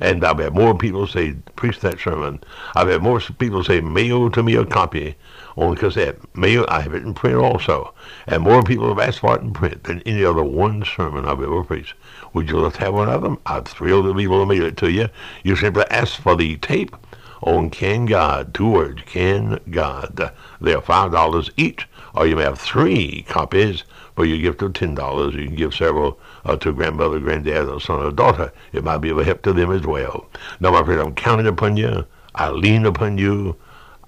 and 0.00 0.24
I've 0.24 0.38
had 0.38 0.54
more 0.54 0.76
people 0.76 1.06
say, 1.06 1.34
preach 1.56 1.80
that 1.80 2.00
sermon. 2.00 2.40
I've 2.74 2.88
had 2.88 3.02
more 3.02 3.20
people 3.20 3.62
say, 3.62 3.80
mail 3.80 4.30
to 4.30 4.42
me 4.42 4.54
a 4.54 4.64
copy 4.64 5.16
on 5.56 5.76
cassette. 5.76 6.18
Mail, 6.36 6.64
I 6.68 6.80
have 6.80 6.94
it 6.94 7.02
in 7.02 7.14
print 7.14 7.36
also. 7.36 7.92
And 8.26 8.42
more 8.42 8.62
people 8.62 8.88
have 8.88 9.06
asked 9.06 9.18
for 9.18 9.36
it 9.36 9.42
in 9.42 9.52
print 9.52 9.84
than 9.84 10.00
any 10.06 10.24
other 10.24 10.44
one 10.44 10.84
sermon 10.84 11.26
I've 11.26 11.42
ever 11.42 11.64
preached. 11.64 11.94
Would 12.32 12.48
you 12.48 12.58
like 12.58 12.74
to 12.74 12.80
have 12.80 12.94
one 12.94 13.08
of 13.08 13.22
them? 13.22 13.38
I'd 13.44 13.66
thrill 13.66 14.02
to 14.04 14.14
be 14.14 14.22
able 14.22 14.40
to 14.40 14.46
mail 14.46 14.64
it 14.64 14.76
to 14.78 14.90
you. 14.90 15.08
You 15.42 15.56
simply 15.56 15.84
ask 15.90 16.20
for 16.22 16.36
the 16.36 16.56
tape 16.58 16.96
on 17.42 17.70
Can 17.70 18.06
God, 18.06 18.54
two 18.54 18.70
words, 18.70 19.02
Can 19.06 19.60
God. 19.70 20.32
They 20.60 20.74
are 20.74 20.80
five 20.82 21.12
dollars 21.12 21.50
each, 21.56 21.88
or 22.14 22.26
you 22.26 22.36
may 22.36 22.42
have 22.44 22.58
three 22.58 23.24
copies 23.28 23.84
for 24.16 24.24
your 24.24 24.38
gift 24.38 24.62
of 24.62 24.72
ten 24.74 24.94
dollars. 24.94 25.34
You 25.34 25.46
can 25.46 25.56
give 25.56 25.74
several 25.74 26.18
uh, 26.44 26.56
to 26.56 26.72
grandmother, 26.72 27.20
granddad, 27.20 27.68
or 27.68 27.80
son 27.80 28.02
or 28.04 28.10
daughter. 28.10 28.52
It 28.72 28.84
might 28.84 28.98
be 28.98 29.10
of 29.10 29.18
a 29.18 29.24
help 29.24 29.42
to 29.42 29.52
them 29.52 29.70
as 29.70 29.82
well. 29.86 30.28
Now, 30.60 30.72
my 30.72 30.84
friend, 30.84 31.00
I'm 31.00 31.14
counting 31.14 31.46
upon 31.46 31.76
you. 31.76 32.06
I 32.34 32.50
lean 32.50 32.86
upon 32.86 33.18
you. 33.18 33.56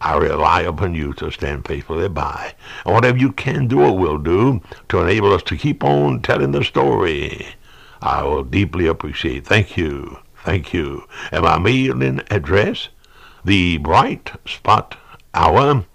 I 0.01 0.17
rely 0.17 0.63
upon 0.63 0.95
you 0.95 1.13
to 1.15 1.31
stand 1.31 1.67
faithfully 1.67 2.09
by. 2.09 2.55
And 2.87 2.95
whatever 2.95 3.19
you 3.19 3.33
can 3.33 3.69
do 3.69 3.83
or 3.83 3.97
will 3.97 4.19
do 4.19 4.61
to 4.89 5.01
enable 5.01 5.33
us 5.33 5.43
to 5.45 5.57
keep 5.57 5.85
on 5.85 6.23
telling 6.23 6.53
the 6.53 6.65
story, 6.65 7.49
I 8.01 8.23
will 8.23 8.45
deeply 8.45 8.87
appreciate. 8.87 9.47
Thank 9.47 9.77
you. 9.77 10.19
Thank 10.45 10.73
you. 10.73 11.05
And 11.31 11.43
my 11.45 11.59
mailing 11.59 12.23
address 12.31 12.89
the 13.45 13.77
Bright 13.79 14.33
Spot 14.47 14.97
Hour, 15.33 15.87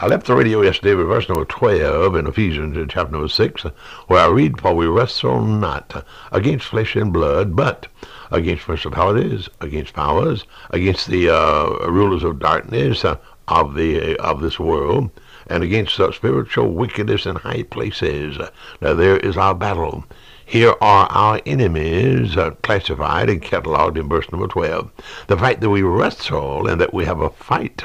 I 0.00 0.06
left 0.06 0.26
the 0.26 0.36
radio 0.36 0.62
yesterday 0.62 0.94
with 0.94 1.08
verse 1.08 1.28
number 1.28 1.44
12 1.44 2.14
in 2.14 2.26
Ephesians 2.26 2.76
chapter 2.88 3.12
number 3.12 3.28
6, 3.28 3.62
where 4.06 4.20
I 4.20 4.28
read, 4.28 4.60
For 4.60 4.72
we 4.72 4.86
wrestle 4.86 5.44
not 5.44 6.06
against 6.30 6.66
flesh 6.66 6.94
and 6.96 7.12
blood, 7.12 7.56
but 7.56 7.88
against 8.30 8.64
principalities, 8.64 9.48
against 9.60 9.94
powers, 9.94 10.44
against 10.70 11.08
the 11.08 11.30
uh, 11.30 11.88
rulers 11.88 12.22
of 12.22 12.38
darkness 12.38 13.04
uh, 13.04 13.16
of 13.48 13.74
the 13.74 14.16
of 14.18 14.40
this 14.40 14.60
world, 14.60 15.10
and 15.48 15.62
against 15.62 15.96
the 15.96 16.12
spiritual 16.12 16.68
wickedness 16.68 17.26
in 17.26 17.36
high 17.36 17.62
places. 17.62 18.38
Now 18.80 18.94
there 18.94 19.16
is 19.18 19.36
our 19.36 19.54
battle. 19.54 20.04
Here 20.44 20.74
are 20.80 21.06
our 21.10 21.40
enemies 21.44 22.36
uh, 22.36 22.52
classified 22.62 23.28
and 23.28 23.42
cataloged 23.42 23.98
in 23.98 24.08
verse 24.08 24.30
number 24.32 24.46
12. 24.46 24.90
The 25.26 25.36
fact 25.36 25.60
that 25.60 25.70
we 25.70 25.82
wrestle 25.82 26.66
and 26.66 26.80
that 26.80 26.94
we 26.94 27.04
have 27.04 27.20
a 27.20 27.30
fight 27.30 27.82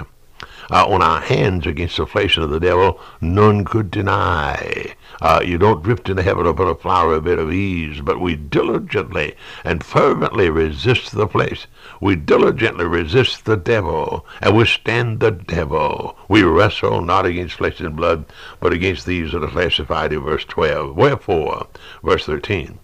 uh, 0.72 0.88
on 0.88 1.02
our 1.02 1.20
hands 1.20 1.68
against 1.68 1.98
the 1.98 2.06
flesh 2.06 2.38
of 2.38 2.50
the 2.50 2.60
devil, 2.60 3.00
none 3.20 3.66
could 3.66 3.92
deny. 3.92 4.96
Uh, 5.24 5.42
you 5.42 5.58
don't 5.58 5.82
drift 5.84 6.10
into 6.10 6.22
heaven 6.22 6.46
upon 6.46 6.68
a 6.68 6.76
flower 6.76 7.18
bed 7.22 7.40
of 7.40 7.50
ease, 7.50 8.02
but 8.02 8.20
we 8.20 8.36
diligently 8.36 9.34
and 9.64 9.82
fervently 9.82 10.50
resist 10.50 11.14
the 11.14 11.30
flesh. 11.30 11.66
We 12.02 12.18
diligently 12.18 12.84
resist 12.84 13.46
the 13.46 13.56
devil 13.56 14.26
and 14.42 14.54
withstand 14.54 15.22
the 15.22 15.32
devil. 15.32 16.18
We 16.28 16.44
wrestle 16.44 17.02
not 17.02 17.26
against 17.26 17.56
flesh 17.56 17.80
and 17.80 17.96
blood, 17.96 18.26
but 18.60 18.74
against 18.74 19.06
these 19.06 19.32
that 19.32 19.46
are 19.46 19.48
classified 19.48 20.12
in 20.12 20.20
verse 20.20 20.44
12. 20.44 20.94
Wherefore, 20.94 21.68
verse 22.04 22.26
13, 22.26 22.78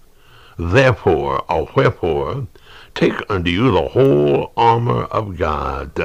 Therefore, 0.58 1.44
or 1.50 1.70
wherefore, 1.76 2.48
take 2.96 3.22
unto 3.30 3.52
you 3.52 3.70
the 3.70 3.90
whole 3.90 4.54
armor 4.56 5.04
of 5.12 5.38
God. 5.38 6.00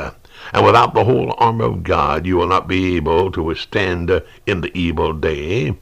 And 0.52 0.66
without 0.66 0.94
the 0.94 1.04
whole 1.04 1.36
armor 1.38 1.66
of 1.66 1.84
God, 1.84 2.26
you 2.26 2.36
will 2.36 2.48
not 2.48 2.66
be 2.66 2.96
able 2.96 3.30
to 3.30 3.40
withstand 3.40 4.20
in 4.46 4.62
the 4.62 4.76
evil 4.76 5.12
day. 5.12 5.76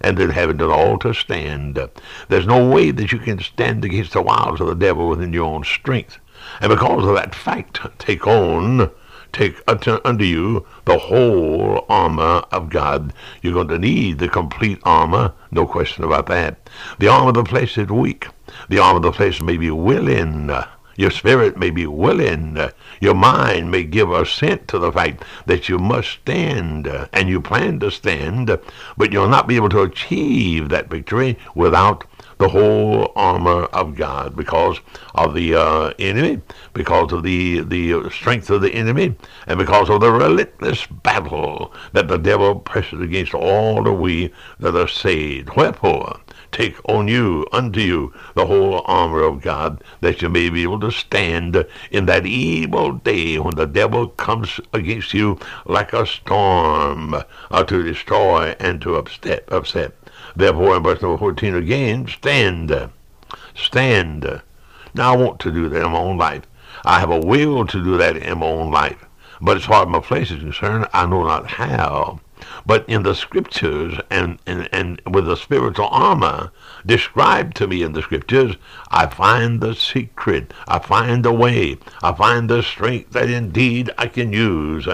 And 0.00 0.18
then 0.18 0.30
having 0.30 0.58
done 0.58 0.70
all 0.70 0.98
to 0.98 1.14
stand, 1.14 1.78
there's 2.28 2.46
no 2.46 2.68
way 2.68 2.90
that 2.90 3.12
you 3.12 3.18
can 3.18 3.40
stand 3.40 3.84
against 3.84 4.12
the 4.12 4.22
wiles 4.22 4.60
of 4.60 4.66
the 4.66 4.74
devil 4.74 5.08
within 5.08 5.32
your 5.32 5.46
own 5.46 5.64
strength. 5.64 6.18
And 6.60 6.70
because 6.70 7.04
of 7.06 7.14
that 7.14 7.34
fact, 7.34 7.80
take 7.98 8.26
on 8.26 8.90
take 9.36 9.60
unto 9.68 10.24
you 10.24 10.64
the 10.86 10.98
whole 10.98 11.84
armor 11.88 12.42
of 12.50 12.70
God. 12.70 13.12
You're 13.42 13.52
going 13.52 13.68
to 13.68 13.78
need 13.78 14.18
the 14.18 14.28
complete 14.28 14.78
armor, 14.82 15.32
no 15.50 15.66
question 15.66 16.04
about 16.04 16.26
that. 16.26 16.70
The 16.98 17.08
arm 17.08 17.28
of 17.28 17.34
the 17.34 17.44
flesh 17.44 17.76
is 17.76 17.88
weak. 17.88 18.28
The 18.70 18.78
arm 18.78 18.96
of 18.96 19.02
the 19.02 19.12
flesh 19.12 19.42
may 19.42 19.58
be 19.58 19.70
willing. 19.70 20.50
Your 20.96 21.10
spirit 21.10 21.56
may 21.56 21.70
be 21.70 21.86
willing. 21.86 22.56
Uh, 22.56 22.70
your 23.00 23.14
mind 23.14 23.70
may 23.70 23.84
give 23.84 24.10
assent 24.10 24.66
to 24.68 24.78
the 24.78 24.90
fact 24.90 25.24
that 25.44 25.68
you 25.68 25.78
must 25.78 26.10
stand, 26.10 26.88
uh, 26.88 27.06
and 27.12 27.28
you 27.28 27.40
plan 27.40 27.78
to 27.80 27.90
stand, 27.90 28.48
uh, 28.48 28.56
but 28.96 29.12
you'll 29.12 29.28
not 29.28 29.46
be 29.46 29.56
able 29.56 29.68
to 29.68 29.82
achieve 29.82 30.70
that 30.70 30.88
victory 30.88 31.38
without 31.54 32.04
the 32.38 32.48
whole 32.48 33.12
armor 33.16 33.64
of 33.66 33.94
God 33.94 34.36
because 34.36 34.78
of 35.14 35.34
the 35.34 35.54
uh, 35.54 35.92
enemy, 35.98 36.40
because 36.74 37.12
of 37.12 37.22
the, 37.22 37.60
the 37.60 38.10
strength 38.10 38.50
of 38.50 38.60
the 38.60 38.74
enemy, 38.74 39.14
and 39.46 39.58
because 39.58 39.88
of 39.88 40.00
the 40.00 40.12
relentless 40.12 40.86
battle 40.86 41.72
that 41.92 42.08
the 42.08 42.18
devil 42.18 42.54
presses 42.56 43.00
against 43.00 43.34
all 43.34 43.82
the 43.82 43.92
we 43.92 44.32
that 44.60 44.76
are 44.76 44.88
saved. 44.88 45.56
Wherefore, 45.56 46.20
take 46.52 46.76
on 46.88 47.08
you, 47.08 47.46
unto 47.52 47.80
you, 47.80 48.14
the 48.34 48.46
whole 48.46 48.82
armor 48.86 49.22
of 49.22 49.40
God, 49.40 49.82
that 50.00 50.22
you 50.22 50.28
may 50.28 50.50
be 50.50 50.62
able 50.62 50.80
to 50.80 50.90
stand 50.90 51.66
in 51.90 52.06
that 52.06 52.26
evil 52.26 52.92
day 52.92 53.38
when 53.38 53.54
the 53.54 53.66
devil 53.66 54.08
comes 54.08 54.60
against 54.72 55.14
you 55.14 55.38
like 55.64 55.92
a 55.92 56.06
storm 56.06 57.14
uh, 57.50 57.64
to 57.64 57.82
destroy 57.82 58.54
and 58.60 58.80
to 58.82 58.96
upset. 58.96 59.44
upset. 59.50 59.92
Therefore, 60.36 60.76
in 60.76 60.82
verse 60.82 61.00
number 61.00 61.16
14 61.16 61.54
again, 61.54 62.06
stand. 62.08 62.90
Stand. 63.54 64.42
Now, 64.94 65.14
I 65.14 65.16
want 65.16 65.40
to 65.40 65.50
do 65.50 65.68
that 65.70 65.84
in 65.84 65.90
my 65.90 65.98
own 65.98 66.18
life. 66.18 66.42
I 66.84 67.00
have 67.00 67.10
a 67.10 67.18
will 67.18 67.66
to 67.66 67.82
do 67.82 67.96
that 67.96 68.18
in 68.18 68.38
my 68.38 68.46
own 68.46 68.70
life. 68.70 69.06
But 69.40 69.56
as 69.56 69.64
far 69.64 69.82
as 69.82 69.88
my 69.88 70.00
flesh 70.00 70.30
is 70.30 70.40
concerned, 70.40 70.88
I 70.92 71.06
know 71.06 71.24
not 71.24 71.52
how. 71.52 72.20
But 72.66 72.84
in 72.86 73.02
the 73.02 73.14
scriptures 73.14 73.98
and, 74.10 74.38
and, 74.46 74.68
and 74.70 75.00
with 75.10 75.24
the 75.24 75.36
spiritual 75.36 75.88
armor 75.88 76.52
described 76.84 77.56
to 77.56 77.66
me 77.66 77.82
in 77.82 77.92
the 77.92 78.02
scriptures, 78.02 78.56
I 78.90 79.06
find 79.06 79.62
the 79.62 79.74
secret. 79.74 80.52
I 80.68 80.80
find 80.80 81.24
the 81.24 81.32
way. 81.32 81.78
I 82.02 82.12
find 82.12 82.50
the 82.50 82.62
strength 82.62 83.12
that 83.12 83.30
indeed 83.30 83.90
I 83.96 84.08
can 84.08 84.34
use 84.34 84.86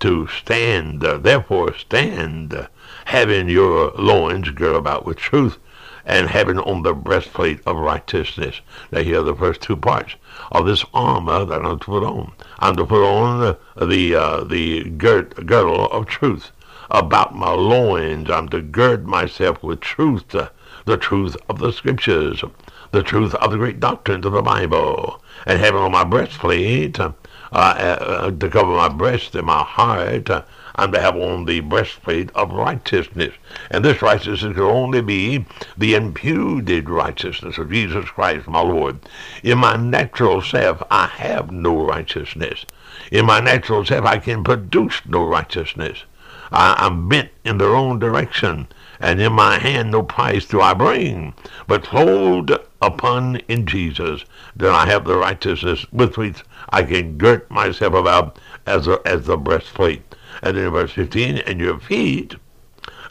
to 0.00 0.26
stand. 0.28 1.02
Therefore, 1.02 1.74
stand 1.76 2.66
having 3.06 3.48
your 3.48 3.92
loins 3.92 4.50
girt 4.50 4.74
about 4.74 5.06
with 5.06 5.16
truth, 5.16 5.58
and 6.04 6.28
having 6.28 6.58
on 6.58 6.82
the 6.82 6.92
breastplate 6.92 7.60
of 7.64 7.76
righteousness. 7.76 8.60
Now 8.90 9.00
here 9.00 9.20
are 9.20 9.22
the 9.22 9.34
first 9.34 9.60
two 9.60 9.76
parts 9.76 10.16
of 10.50 10.66
this 10.66 10.84
armor 10.92 11.44
that 11.44 11.64
I'm 11.64 11.78
to 11.78 11.84
put 11.84 12.02
on. 12.02 12.32
I'm 12.58 12.74
to 12.74 12.84
put 12.84 13.04
on 13.06 13.40
the 13.40 13.86
the, 13.86 14.16
uh, 14.16 14.44
the 14.44 14.90
girt, 14.90 15.46
girdle 15.46 15.86
of 15.90 16.06
truth 16.06 16.50
about 16.90 17.32
my 17.36 17.52
loins. 17.52 18.28
I'm 18.28 18.48
to 18.48 18.60
gird 18.60 19.06
myself 19.06 19.62
with 19.62 19.80
truth, 19.80 20.34
uh, 20.34 20.48
the 20.84 20.96
truth 20.96 21.36
of 21.48 21.60
the 21.60 21.72
scriptures, 21.72 22.42
the 22.90 23.04
truth 23.04 23.36
of 23.36 23.52
the 23.52 23.56
great 23.56 23.78
doctrines 23.78 24.26
of 24.26 24.32
the 24.32 24.42
Bible, 24.42 25.22
and 25.46 25.60
having 25.60 25.80
on 25.80 25.92
my 25.92 26.02
breastplate 26.02 26.98
uh, 26.98 27.12
uh, 27.52 28.30
to 28.32 28.48
cover 28.48 28.72
my 28.72 28.88
breast 28.88 29.36
and 29.36 29.46
my 29.46 29.62
heart 29.62 30.28
I'm 30.76 30.92
to 30.92 31.00
have 31.00 31.16
on 31.16 31.46
the 31.46 31.60
breastplate 31.60 32.30
of 32.34 32.52
righteousness. 32.52 33.34
And 33.70 33.84
this 33.84 34.02
righteousness 34.02 34.54
can 34.54 34.62
only 34.62 35.00
be 35.00 35.46
the 35.76 35.94
imputed 35.94 36.88
righteousness 36.90 37.58
of 37.58 37.70
Jesus 37.70 38.04
Christ, 38.04 38.46
my 38.46 38.60
Lord. 38.60 38.98
In 39.42 39.58
my 39.58 39.76
natural 39.76 40.42
self, 40.42 40.82
I 40.90 41.06
have 41.06 41.50
no 41.50 41.84
righteousness. 41.84 42.66
In 43.10 43.24
my 43.24 43.40
natural 43.40 43.84
self, 43.84 44.04
I 44.04 44.18
can 44.18 44.44
produce 44.44 45.00
no 45.06 45.24
righteousness. 45.24 46.04
I, 46.52 46.86
am 46.86 47.08
bent 47.08 47.30
in 47.44 47.58
the 47.58 47.68
wrong 47.68 47.98
direction, 47.98 48.68
and 49.00 49.20
in 49.20 49.32
my 49.32 49.58
hand 49.58 49.90
no 49.90 50.02
price 50.02 50.46
do 50.46 50.60
I 50.60 50.74
bring, 50.74 51.34
but 51.66 51.82
clothed 51.82 52.52
upon 52.80 53.36
in 53.48 53.66
Jesus, 53.66 54.24
then 54.54 54.72
I 54.72 54.86
have 54.86 55.04
the 55.04 55.16
righteousness 55.16 55.84
with 55.90 56.16
which 56.16 56.44
I 56.70 56.84
can 56.84 57.18
girt 57.18 57.50
myself 57.50 57.94
about 57.94 58.38
as, 58.64 58.86
as 59.04 59.26
the 59.26 59.36
breastplate. 59.36 60.05
And 60.42 60.56
in 60.56 60.70
verse 60.70 60.92
15, 60.92 61.38
and 61.38 61.60
your 61.60 61.78
feet 61.78 62.36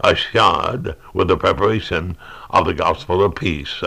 are 0.02 0.16
shod 0.16 0.96
with 1.14 1.28
the 1.28 1.38
preparation 1.38 2.18
of 2.50 2.66
the 2.66 2.74
gospel 2.74 3.24
of 3.24 3.36
peace. 3.36 3.84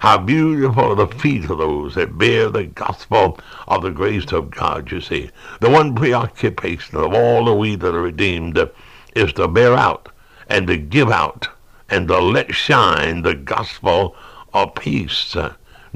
How 0.00 0.18
beautiful 0.18 0.92
are 0.92 0.94
the 0.94 1.06
feet 1.06 1.50
of 1.50 1.58
those 1.58 1.94
that 1.94 2.18
bear 2.18 2.50
the 2.50 2.66
gospel 2.66 3.38
of 3.66 3.82
the 3.82 3.90
grace 3.90 4.30
of 4.32 4.50
God, 4.50 4.92
you 4.92 5.00
see. 5.00 5.30
The 5.60 5.70
one 5.70 5.94
preoccupation 5.94 6.98
of 6.98 7.14
all 7.14 7.46
the 7.46 7.54
we 7.54 7.76
that 7.76 7.94
are 7.94 8.02
redeemed 8.02 8.70
is 9.14 9.32
to 9.32 9.48
bear 9.48 9.74
out 9.74 10.10
and 10.48 10.66
to 10.66 10.76
give 10.76 11.10
out 11.10 11.48
and 11.88 12.06
to 12.08 12.18
let 12.18 12.54
shine 12.54 13.22
the 13.22 13.34
gospel 13.34 14.14
of 14.52 14.74
peace. 14.74 15.34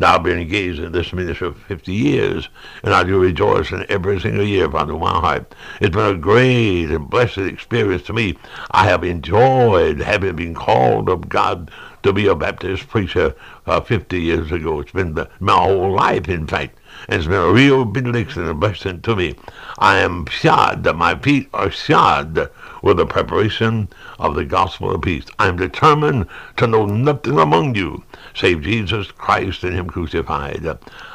Now 0.01 0.15
I've 0.15 0.23
been 0.23 0.39
engaged 0.39 0.81
in 0.81 0.93
this 0.93 1.13
ministry 1.13 1.53
for 1.53 1.61
50 1.61 1.93
years, 1.93 2.49
and 2.83 2.95
I 2.95 3.05
do 3.05 3.21
rejoice 3.21 3.71
in 3.71 3.85
every 3.91 4.19
single 4.19 4.47
year 4.47 4.71
from 4.71 4.99
my 4.99 5.11
heart. 5.11 5.55
It's 5.79 5.95
been 5.95 6.17
a 6.17 6.19
great 6.19 6.91
and 6.91 7.11
blessed 7.11 7.37
experience 7.39 8.05
to 8.05 8.15
me. 8.15 8.39
I 8.71 8.85
have 8.87 9.05
enjoyed 9.05 10.01
having 10.01 10.37
been 10.37 10.55
called 10.55 11.11
of 11.11 11.29
God 11.29 11.71
to 12.03 12.15
be 12.15 12.27
a 12.27 12.35
Baptist 12.35 12.89
preacher 12.89 13.35
uh, 13.67 13.83
50 13.83 14.19
years 14.19 14.51
ago. 14.51 14.81
It's 14.81 14.91
been 14.91 15.15
the, 15.15 15.29
my 15.39 15.53
whole 15.53 15.93
life, 15.93 16.31
in 16.31 16.47
fact 16.47 16.79
and 17.09 17.19
it's 17.19 17.27
been 17.27 17.41
a 17.41 17.53
real 17.53 17.85
benediction 17.85 18.47
and 18.47 18.61
blessing 18.61 19.01
to 19.03 19.17
me. 19.17 19.35
I 19.79 19.99
am 19.99 20.27
shod, 20.27 20.85
my 20.97 21.17
feet 21.19 21.49
are 21.55 21.71
shod 21.71 22.51
with 22.83 22.97
the 22.97 23.07
preparation 23.07 23.89
of 24.19 24.35
the 24.35 24.45
gospel 24.45 24.95
of 24.95 25.03
peace. 25.03 25.27
I 25.39 25.49
am 25.49 25.57
determined 25.57 26.27
to 26.57 26.67
know 26.67 26.87
nothing 26.87 27.39
among 27.39 27.75
you 27.75 28.05
save 28.35 28.63
Jesus 28.63 29.11
Christ 29.11 29.65
and 29.65 29.75
Him 29.75 29.89
crucified. 29.89 30.67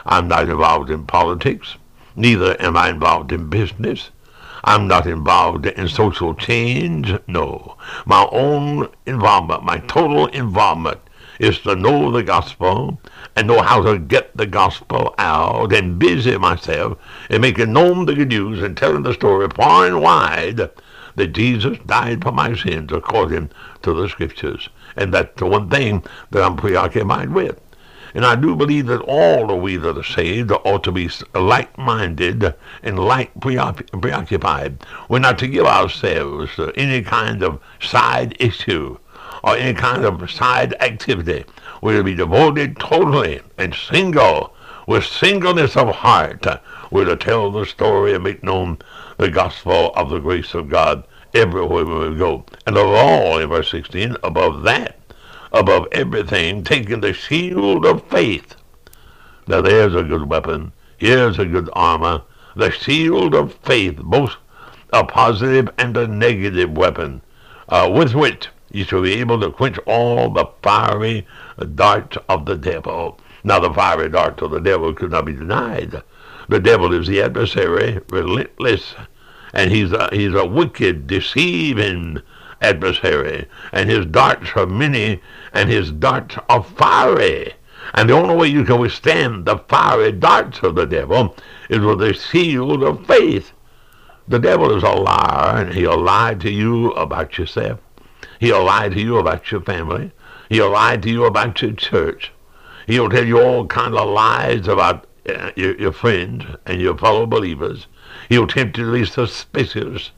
I'm 0.05 0.27
not 0.27 0.49
involved 0.49 0.89
in 0.89 1.05
politics, 1.05 1.75
neither 2.15 2.59
am 2.61 2.77
I 2.77 2.89
involved 2.89 3.31
in 3.31 3.49
business. 3.49 4.11
I'm 4.63 4.87
not 4.87 5.05
involved 5.05 5.67
in 5.67 5.87
social 5.87 6.33
change. 6.33 7.13
No. 7.27 7.77
My 8.05 8.27
own 8.31 8.89
involvement, 9.05 9.63
my 9.63 9.77
total 9.77 10.25
involvement 10.27 10.99
is 11.39 11.59
to 11.59 11.75
know 11.75 12.11
the 12.11 12.23
gospel 12.23 12.99
and 13.35 13.47
know 13.47 13.61
how 13.61 13.83
to 13.83 13.99
get 13.99 14.35
the 14.35 14.45
gospel 14.45 15.13
out 15.17 15.73
and 15.73 15.99
busy 15.99 16.37
myself 16.37 16.97
in 17.29 17.41
making 17.41 17.73
known 17.73 18.05
the 18.05 18.15
good 18.15 18.29
news 18.29 18.63
and 18.63 18.75
telling 18.75 19.03
the 19.03 19.13
story 19.13 19.47
far 19.55 19.85
and 19.85 20.01
wide 20.01 20.69
that 21.15 21.33
Jesus 21.33 21.77
died 21.85 22.23
for 22.23 22.31
my 22.31 22.55
sins 22.55 22.91
according 22.91 23.51
to 23.83 23.93
the 23.93 24.07
scriptures. 24.09 24.69
And 24.95 25.13
that's 25.13 25.39
the 25.39 25.45
one 25.45 25.69
thing 25.69 26.03
that 26.31 26.43
I'm 26.43 26.55
preoccupied 26.55 27.29
with. 27.29 27.59
And 28.13 28.25
I 28.25 28.35
do 28.35 28.55
believe 28.55 28.85
that 28.87 29.01
all 29.01 29.51
of 29.51 29.61
we 29.61 29.75
that 29.75 29.97
are 29.97 30.03
saved 30.03 30.51
ought 30.51 30.83
to 30.85 30.91
be 30.91 31.09
like-minded 31.33 32.55
and 32.81 32.99
like 32.99 33.31
preoccupied. 33.41 34.85
We're 35.09 35.19
not 35.19 35.37
to 35.39 35.47
give 35.47 35.65
ourselves 35.65 36.51
any 36.75 37.01
kind 37.01 37.43
of 37.43 37.59
side 37.81 38.37
issue 38.39 38.97
or 39.43 39.57
any 39.57 39.73
kind 39.73 40.05
of 40.05 40.31
side 40.31 40.75
activity. 40.79 41.43
We're 41.81 41.97
to 41.97 42.03
be 42.05 42.15
devoted 42.15 42.79
totally 42.79 43.41
and 43.57 43.75
single, 43.75 44.55
with 44.87 45.03
singleness 45.03 45.75
of 45.75 45.93
heart. 45.95 46.45
Uh, 46.47 46.59
we're 46.91 47.05
to 47.05 47.15
tell 47.15 47.51
the 47.51 47.65
story 47.65 48.13
and 48.13 48.23
make 48.23 48.43
known 48.43 48.77
the 49.17 49.29
gospel 49.29 49.91
of 49.95 50.09
the 50.09 50.19
grace 50.19 50.53
of 50.53 50.69
God 50.69 51.05
everywhere 51.33 51.85
we 51.85 52.17
go. 52.17 52.45
And 52.65 52.77
above 52.77 52.95
all, 52.95 53.39
in 53.39 53.49
verse 53.49 53.71
16, 53.71 54.17
above 54.23 54.63
that, 54.63 54.99
above 55.51 55.87
everything, 55.91 56.63
taking 56.63 57.01
the 57.01 57.13
shield 57.13 57.85
of 57.85 58.07
faith. 58.07 58.55
Now 59.47 59.61
there's 59.61 59.95
a 59.95 60.03
good 60.03 60.29
weapon. 60.29 60.71
Here's 60.97 61.39
a 61.39 61.45
good 61.45 61.69
armor. 61.73 62.23
The 62.55 62.71
shield 62.71 63.35
of 63.35 63.53
faith, 63.55 63.97
both 63.97 64.35
a 64.93 65.03
positive 65.03 65.69
and 65.77 65.95
a 65.97 66.07
negative 66.07 66.71
weapon, 66.71 67.21
uh, 67.69 67.91
with 67.93 68.13
which 68.15 68.47
you 68.71 68.83
shall 68.83 69.01
be 69.01 69.13
able 69.13 69.39
to 69.41 69.51
quench 69.51 69.77
all 69.85 70.29
the 70.29 70.45
fiery 70.61 71.27
darts 71.75 72.17
of 72.29 72.45
the 72.45 72.55
devil. 72.57 73.19
Now, 73.43 73.59
the 73.59 73.73
fiery 73.73 74.09
darts 74.09 74.41
of 74.41 74.51
the 74.51 74.59
devil 74.59 74.93
could 74.93 75.11
not 75.11 75.25
be 75.25 75.33
denied. 75.33 76.01
The 76.47 76.59
devil 76.59 76.93
is 76.93 77.07
the 77.07 77.21
adversary, 77.21 77.99
relentless, 78.09 78.95
and 79.53 79.71
he's 79.71 79.91
a, 79.91 80.09
he's 80.11 80.33
a 80.33 80.45
wicked, 80.45 81.07
deceiving 81.07 82.21
adversary, 82.61 83.45
and 83.71 83.89
his 83.89 84.05
darts 84.05 84.51
are 84.55 84.65
many, 84.65 85.21
and 85.53 85.69
his 85.69 85.91
darts 85.91 86.35
are 86.49 86.63
fiery. 86.63 87.53
And 87.93 88.09
the 88.09 88.13
only 88.13 88.35
way 88.35 88.47
you 88.47 88.63
can 88.63 88.79
withstand 88.79 89.45
the 89.45 89.57
fiery 89.57 90.11
darts 90.11 90.59
of 90.63 90.75
the 90.75 90.85
devil 90.85 91.35
is 91.69 91.79
with 91.79 91.99
the 91.99 92.13
shield 92.13 92.83
of 92.83 93.05
faith. 93.05 93.51
The 94.27 94.39
devil 94.39 94.75
is 94.75 94.83
a 94.83 94.89
liar, 94.89 95.61
and 95.61 95.73
he'll 95.73 96.01
lie 96.01 96.35
to 96.35 96.49
you 96.49 96.91
about 96.91 97.37
yourself. 97.37 97.79
He'll 98.39 98.63
lie 98.63 98.89
to 98.89 98.99
you 98.99 99.17
about 99.17 99.51
your 99.51 99.61
family. 99.61 100.11
He'll 100.49 100.71
lie 100.71 100.97
to 100.97 101.09
you 101.09 101.25
about 101.25 101.61
your 101.61 101.73
church. 101.73 102.31
He'll 102.87 103.09
tell 103.09 103.25
you 103.25 103.39
all 103.39 103.65
kinds 103.67 103.95
of 103.95 104.09
lies 104.09 104.67
about 104.67 105.07
your, 105.55 105.79
your 105.79 105.91
friends 105.91 106.45
and 106.65 106.81
your 106.81 106.97
fellow 106.97 107.25
believers. 107.25 107.87
He'll 108.29 108.47
tempt 108.47 108.77
you 108.77 108.85
to 108.85 108.91
be 108.91 109.05
suspicious. 109.05 110.11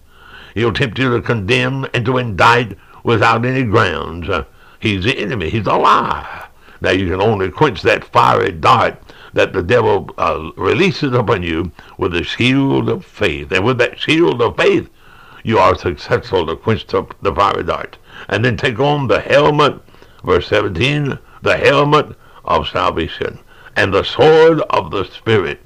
He'll 0.53 0.73
tempt 0.73 0.99
you 0.99 1.15
to 1.15 1.21
condemn 1.21 1.85
and 1.93 2.05
to 2.05 2.17
indict 2.17 2.77
without 3.03 3.45
any 3.45 3.63
grounds. 3.63 4.29
Uh, 4.29 4.45
he's 4.79 5.03
the 5.03 5.17
enemy. 5.17 5.49
He's 5.49 5.67
a 5.67 5.75
liar. 5.75 6.47
Now 6.81 6.91
you 6.91 7.09
can 7.09 7.21
only 7.21 7.49
quench 7.49 7.81
that 7.83 8.05
fiery 8.05 8.51
dart 8.51 9.01
that 9.33 9.53
the 9.53 9.63
devil 9.63 10.09
uh, 10.17 10.51
releases 10.55 11.13
upon 11.13 11.43
you 11.43 11.71
with 11.97 12.13
the 12.13 12.23
shield 12.23 12.89
of 12.89 13.05
faith. 13.05 13.51
And 13.51 13.65
with 13.65 13.77
that 13.79 13.99
shield 13.99 14.41
of 14.41 14.57
faith, 14.57 14.89
you 15.43 15.57
are 15.57 15.77
successful 15.77 16.45
to 16.45 16.55
quench 16.55 16.85
the, 16.87 17.03
the 17.21 17.33
fiery 17.33 17.63
dart. 17.63 17.97
And 18.27 18.43
then 18.43 18.57
take 18.57 18.79
on 18.79 19.07
the 19.07 19.19
helmet, 19.19 19.79
verse 20.23 20.47
17, 20.47 21.17
the 21.41 21.57
helmet 21.57 22.15
of 22.45 22.67
salvation, 22.67 23.39
and 23.77 23.93
the 23.93 24.03
sword 24.03 24.59
of 24.71 24.89
the 24.89 25.05
Spirit. 25.05 25.61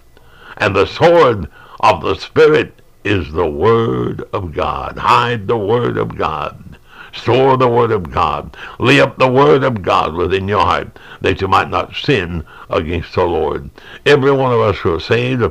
And 0.58 0.76
the 0.76 0.86
sword 0.86 1.48
of 1.80 2.04
the 2.04 2.16
Spirit 2.16 2.82
is 3.06 3.32
the 3.32 3.50
Word 3.50 4.22
of 4.34 4.54
God. 4.54 4.98
Hide 4.98 5.48
the 5.48 5.58
Word 5.58 5.98
of 5.98 6.18
God. 6.18 6.78
Store 7.14 7.56
the 7.56 7.70
Word 7.70 7.92
of 7.92 8.12
God. 8.12 8.58
Lay 8.80 9.00
up 9.00 9.18
the 9.18 9.32
Word 9.32 9.64
of 9.64 9.82
God 9.82 10.14
within 10.14 10.50
your 10.50 10.66
heart 10.66 11.00
that 11.22 11.40
you 11.40 11.48
might 11.48 11.70
not 11.70 11.96
sin 11.96 12.44
against 12.70 13.16
the 13.16 13.24
Lord. 13.24 13.70
Every 14.06 14.32
one 14.34 14.52
of 14.52 14.60
us 14.60 14.78
who 14.80 14.96
are 14.96 15.00
saved 15.00 15.44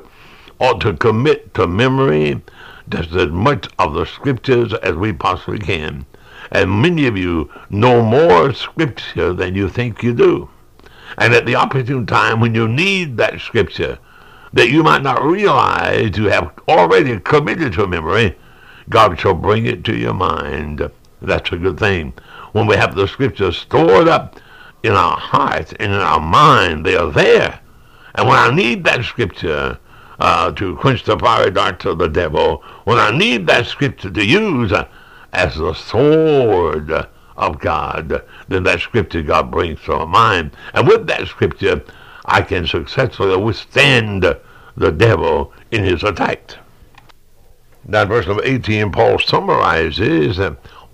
ought 0.58 0.82
to 0.82 0.92
commit 0.92 1.54
to 1.54 1.66
memory 1.66 2.42
just 2.90 3.12
as 3.12 3.30
much 3.30 3.68
of 3.78 3.94
the 3.94 4.04
Scriptures 4.04 4.74
as 4.74 4.96
we 4.96 5.14
possibly 5.14 5.58
can. 5.58 6.04
And 6.52 6.82
many 6.82 7.06
of 7.06 7.16
you 7.16 7.50
know 7.70 8.02
more 8.02 8.52
Scripture 8.52 9.32
than 9.32 9.54
you 9.54 9.70
think 9.70 10.02
you 10.02 10.12
do. 10.12 10.50
And 11.18 11.34
at 11.34 11.46
the 11.46 11.56
opportune 11.56 12.06
time 12.06 12.40
when 12.40 12.54
you 12.54 12.68
need 12.68 13.16
that 13.16 13.40
Scripture, 13.40 13.98
that 14.52 14.70
you 14.70 14.82
might 14.82 15.02
not 15.02 15.22
realize 15.22 16.16
you 16.16 16.26
have 16.26 16.52
already 16.68 17.18
committed 17.20 17.72
to 17.74 17.86
memory, 17.86 18.36
God 18.88 19.18
shall 19.18 19.34
bring 19.34 19.66
it 19.66 19.84
to 19.84 19.96
your 19.96 20.14
mind. 20.14 20.90
That's 21.22 21.52
a 21.52 21.56
good 21.56 21.78
thing. 21.78 22.14
When 22.52 22.66
we 22.66 22.76
have 22.76 22.94
the 22.94 23.06
Scriptures 23.06 23.56
stored 23.56 24.08
up 24.08 24.40
in 24.82 24.92
our 24.92 25.16
hearts 25.16 25.72
and 25.78 25.92
in 25.92 26.00
our 26.00 26.20
mind, 26.20 26.84
they 26.84 26.96
are 26.96 27.10
there. 27.10 27.60
And 28.14 28.26
when 28.26 28.38
I 28.38 28.54
need 28.54 28.84
that 28.84 29.04
Scripture 29.04 29.78
uh, 30.18 30.52
to 30.52 30.76
quench 30.76 31.04
the 31.04 31.18
fiery 31.18 31.50
darts 31.50 31.84
of 31.84 31.98
the 31.98 32.08
devil, 32.08 32.62
when 32.84 32.98
I 32.98 33.16
need 33.16 33.46
that 33.46 33.66
Scripture 33.66 34.10
to 34.10 34.24
use 34.24 34.72
uh, 34.72 34.88
as 35.32 35.56
the 35.56 35.74
sword 35.74 37.06
of 37.40 37.58
God, 37.58 38.22
then 38.48 38.62
that 38.64 38.80
Scripture 38.80 39.22
God 39.22 39.50
brings 39.50 39.80
to 39.82 39.96
my 39.96 40.04
mind. 40.04 40.52
And 40.74 40.86
with 40.86 41.06
that 41.08 41.26
Scripture, 41.26 41.82
I 42.24 42.42
can 42.42 42.66
successfully 42.66 43.36
withstand 43.36 44.22
the 44.76 44.92
devil 44.92 45.52
in 45.70 45.82
his 45.82 46.04
attack. 46.04 46.56
Now, 47.86 48.04
verse 48.04 48.26
number 48.26 48.44
18, 48.44 48.92
Paul 48.92 49.18
summarizes 49.18 50.38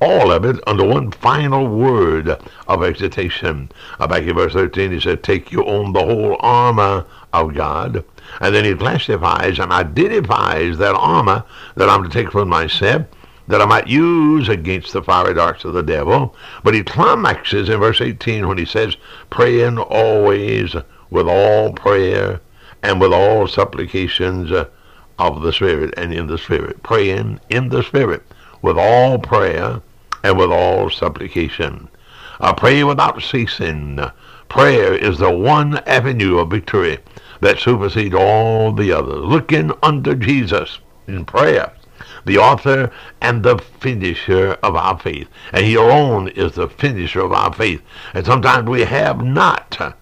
all 0.00 0.30
of 0.30 0.44
it 0.44 0.56
under 0.66 0.85
one 0.85 1.11
final 1.11 1.66
word 1.66 2.28
of 2.68 2.82
exhortation. 2.82 3.70
Uh, 3.98 4.06
back 4.06 4.22
in 4.22 4.35
verse 4.35 4.52
13, 4.52 4.92
he 4.92 5.00
said, 5.00 5.22
Take 5.22 5.50
you 5.50 5.62
on 5.62 5.92
the 5.92 6.04
whole 6.04 6.37
armor 6.40 7.04
of 7.32 7.54
God. 7.54 8.04
And 8.40 8.54
then 8.54 8.64
he 8.64 8.74
classifies 8.74 9.59
and 9.59 9.72
identifies 9.72 10.78
that 10.78 10.94
armor 10.94 11.44
that 11.76 11.88
I'm 11.88 12.04
to 12.04 12.09
take 12.09 12.30
from 12.30 12.48
myself 12.48 13.06
that 13.48 13.62
I 13.62 13.64
might 13.64 13.87
use 13.87 14.48
against 14.48 14.92
the 14.92 15.02
fiery 15.02 15.35
darts 15.35 15.64
of 15.64 15.72
the 15.72 15.82
devil. 15.82 16.35
But 16.64 16.74
he 16.74 16.82
climaxes 16.82 17.68
in 17.68 17.80
verse 17.80 18.00
18 18.00 18.46
when 18.48 18.59
he 18.59 18.64
says, 18.64 18.96
Praying 19.30 19.78
always 19.78 20.74
with 21.11 21.28
all 21.28 21.72
prayer 21.72 22.40
and 22.82 23.00
with 23.00 23.12
all 23.12 23.46
supplications 23.46 24.50
of 25.18 25.42
the 25.42 25.52
Spirit 25.52 25.94
and 25.96 26.12
in 26.12 26.26
the 26.26 26.38
Spirit. 26.38 26.82
Praying 26.82 27.40
in 27.48 27.68
the 27.68 27.82
Spirit 27.82 28.22
with 28.62 28.76
all 28.78 29.18
prayer 29.18 29.80
and 30.22 30.38
with 30.38 30.50
all 30.50 30.90
supplication. 30.90 31.88
I 32.40 32.52
pray 32.52 32.85
without 32.85 33.22
ceasing. 33.22 34.00
Prayer 34.48 34.94
is 34.94 35.18
the 35.18 35.30
one 35.30 35.78
avenue 35.87 36.38
of 36.38 36.50
victory 36.50 36.98
that 37.40 37.59
supersedes 37.59 38.14
all 38.14 38.72
the 38.72 38.92
others. 38.92 39.24
Looking 39.24 39.72
unto 39.82 40.14
Jesus 40.14 40.80
in 41.06 41.24
prayer, 41.24 41.72
the 42.26 42.38
author 42.38 42.90
and 43.20 43.42
the 43.42 43.58
finisher 43.58 44.58
of 44.62 44.76
our 44.76 44.98
faith. 44.98 45.28
And 45.52 45.64
he 45.64 45.76
alone 45.76 46.28
is 46.28 46.52
the 46.52 46.68
finisher 46.68 47.20
of 47.20 47.32
our 47.32 47.52
faith. 47.52 47.82
And 48.12 48.26
sometimes 48.26 48.68
we 48.68 48.82
have 48.82 49.24
not 49.24 49.96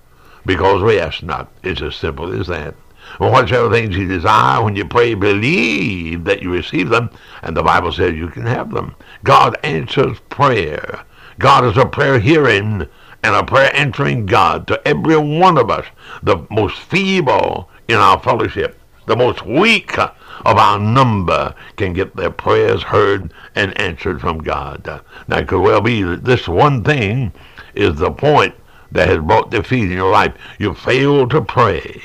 because 0.46 0.82
we 0.82 0.98
ask 0.98 1.22
not. 1.22 1.52
It's 1.62 1.82
as 1.82 1.94
simple 1.96 2.38
as 2.38 2.48
that. 2.48 2.74
And 3.20 3.32
whatsoever 3.32 3.70
things 3.70 3.96
you 3.96 4.08
desire, 4.08 4.62
when 4.62 4.76
you 4.76 4.84
pray, 4.84 5.14
believe 5.14 6.24
that 6.24 6.42
you 6.42 6.50
receive 6.50 6.88
them, 6.88 7.10
and 7.42 7.56
the 7.56 7.62
Bible 7.62 7.92
says 7.92 8.14
you 8.14 8.28
can 8.28 8.46
have 8.46 8.72
them. 8.72 8.94
God 9.22 9.56
answers 9.62 10.18
prayer. 10.30 11.04
God 11.38 11.64
is 11.64 11.76
a 11.76 11.86
prayer 11.86 12.18
hearing 12.18 12.88
and 13.22 13.34
a 13.34 13.44
prayer 13.44 13.70
answering 13.74 14.26
God 14.26 14.66
to 14.68 14.88
every 14.88 15.16
one 15.16 15.58
of 15.58 15.70
us, 15.70 15.86
the 16.22 16.46
most 16.50 16.78
feeble 16.78 17.68
in 17.88 17.96
our 17.96 18.18
fellowship, 18.20 18.78
the 19.06 19.16
most 19.16 19.44
weak 19.44 19.96
of 20.44 20.56
our 20.58 20.78
number 20.78 21.54
can 21.76 21.92
get 21.92 22.16
their 22.16 22.30
prayers 22.30 22.82
heard 22.82 23.32
and 23.54 23.78
answered 23.78 24.20
from 24.20 24.38
God. 24.38 25.00
Now, 25.28 25.38
it 25.38 25.48
could 25.48 25.62
well 25.62 25.80
be 25.80 26.02
that 26.02 26.24
this 26.24 26.48
one 26.48 26.82
thing 26.84 27.32
is 27.74 27.96
the 27.96 28.10
point 28.10 28.54
that 28.92 29.08
has 29.08 29.18
brought 29.18 29.50
defeat 29.50 29.84
in 29.84 29.90
your 29.90 30.10
life. 30.10 30.34
You 30.58 30.74
failed 30.74 31.30
to 31.30 31.42
pray. 31.42 32.00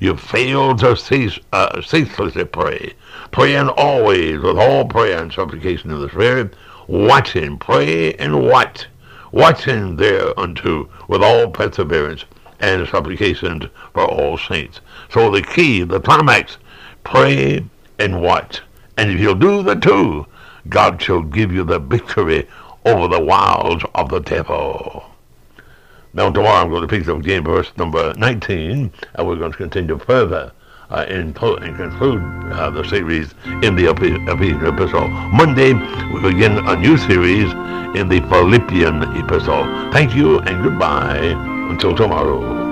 You 0.00 0.16
failed 0.16 0.80
to 0.80 0.96
cease, 0.96 1.38
uh, 1.52 1.80
ceaselessly 1.82 2.44
pray. 2.44 2.92
Praying 3.30 3.68
always 3.68 4.40
with 4.40 4.58
all 4.58 4.84
prayer 4.86 5.22
and 5.22 5.32
supplication 5.32 5.90
of 5.90 6.00
the 6.00 6.08
Spirit. 6.08 6.54
Watching, 6.86 7.58
pray 7.58 8.14
and 8.14 8.42
watch. 8.46 8.86
Watching 9.32 9.96
thereunto 9.96 10.88
with 11.08 11.22
all 11.22 11.50
perseverance 11.50 12.24
and 12.60 12.86
supplications 12.88 13.64
for 13.92 14.04
all 14.04 14.38
saints. 14.38 14.80
So 15.10 15.30
the 15.30 15.42
key, 15.42 15.82
the 15.82 16.00
climax, 16.00 16.58
pray 17.06 17.64
and 17.98 18.20
watch. 18.20 18.60
And 18.96 19.10
if 19.10 19.20
you'll 19.20 19.36
do 19.36 19.62
the 19.62 19.76
two, 19.76 20.26
God 20.68 21.00
shall 21.00 21.22
give 21.22 21.52
you 21.52 21.62
the 21.62 21.78
victory 21.78 22.48
over 22.84 23.06
the 23.08 23.20
wiles 23.20 23.82
of 23.94 24.08
the 24.08 24.18
devil. 24.20 25.04
Now, 26.12 26.30
tomorrow 26.30 26.62
I'm 26.62 26.70
going 26.70 26.82
to 26.82 26.88
pick 26.88 27.06
up 27.08 27.18
again 27.18 27.44
verse 27.44 27.70
number 27.76 28.12
19, 28.14 28.92
and 29.14 29.26
we're 29.26 29.36
going 29.36 29.52
to 29.52 29.58
continue 29.58 29.98
further 29.98 30.52
uh, 30.90 31.04
and, 31.08 31.36
and 31.36 31.76
conclude 31.76 32.22
uh, 32.52 32.70
the 32.70 32.82
series 32.84 33.34
in 33.62 33.76
the 33.76 33.90
Ephesian 33.90 34.66
epistle. 34.66 35.08
Monday, 35.08 35.74
we 36.12 36.20
begin 36.20 36.58
a 36.66 36.76
new 36.76 36.96
series 36.96 37.52
in 37.96 38.08
the 38.08 38.20
Philippian 38.28 39.02
epistle. 39.16 39.64
Thank 39.92 40.14
you 40.14 40.40
and 40.40 40.64
goodbye 40.64 41.34
until 41.70 41.94
tomorrow. 41.94 42.65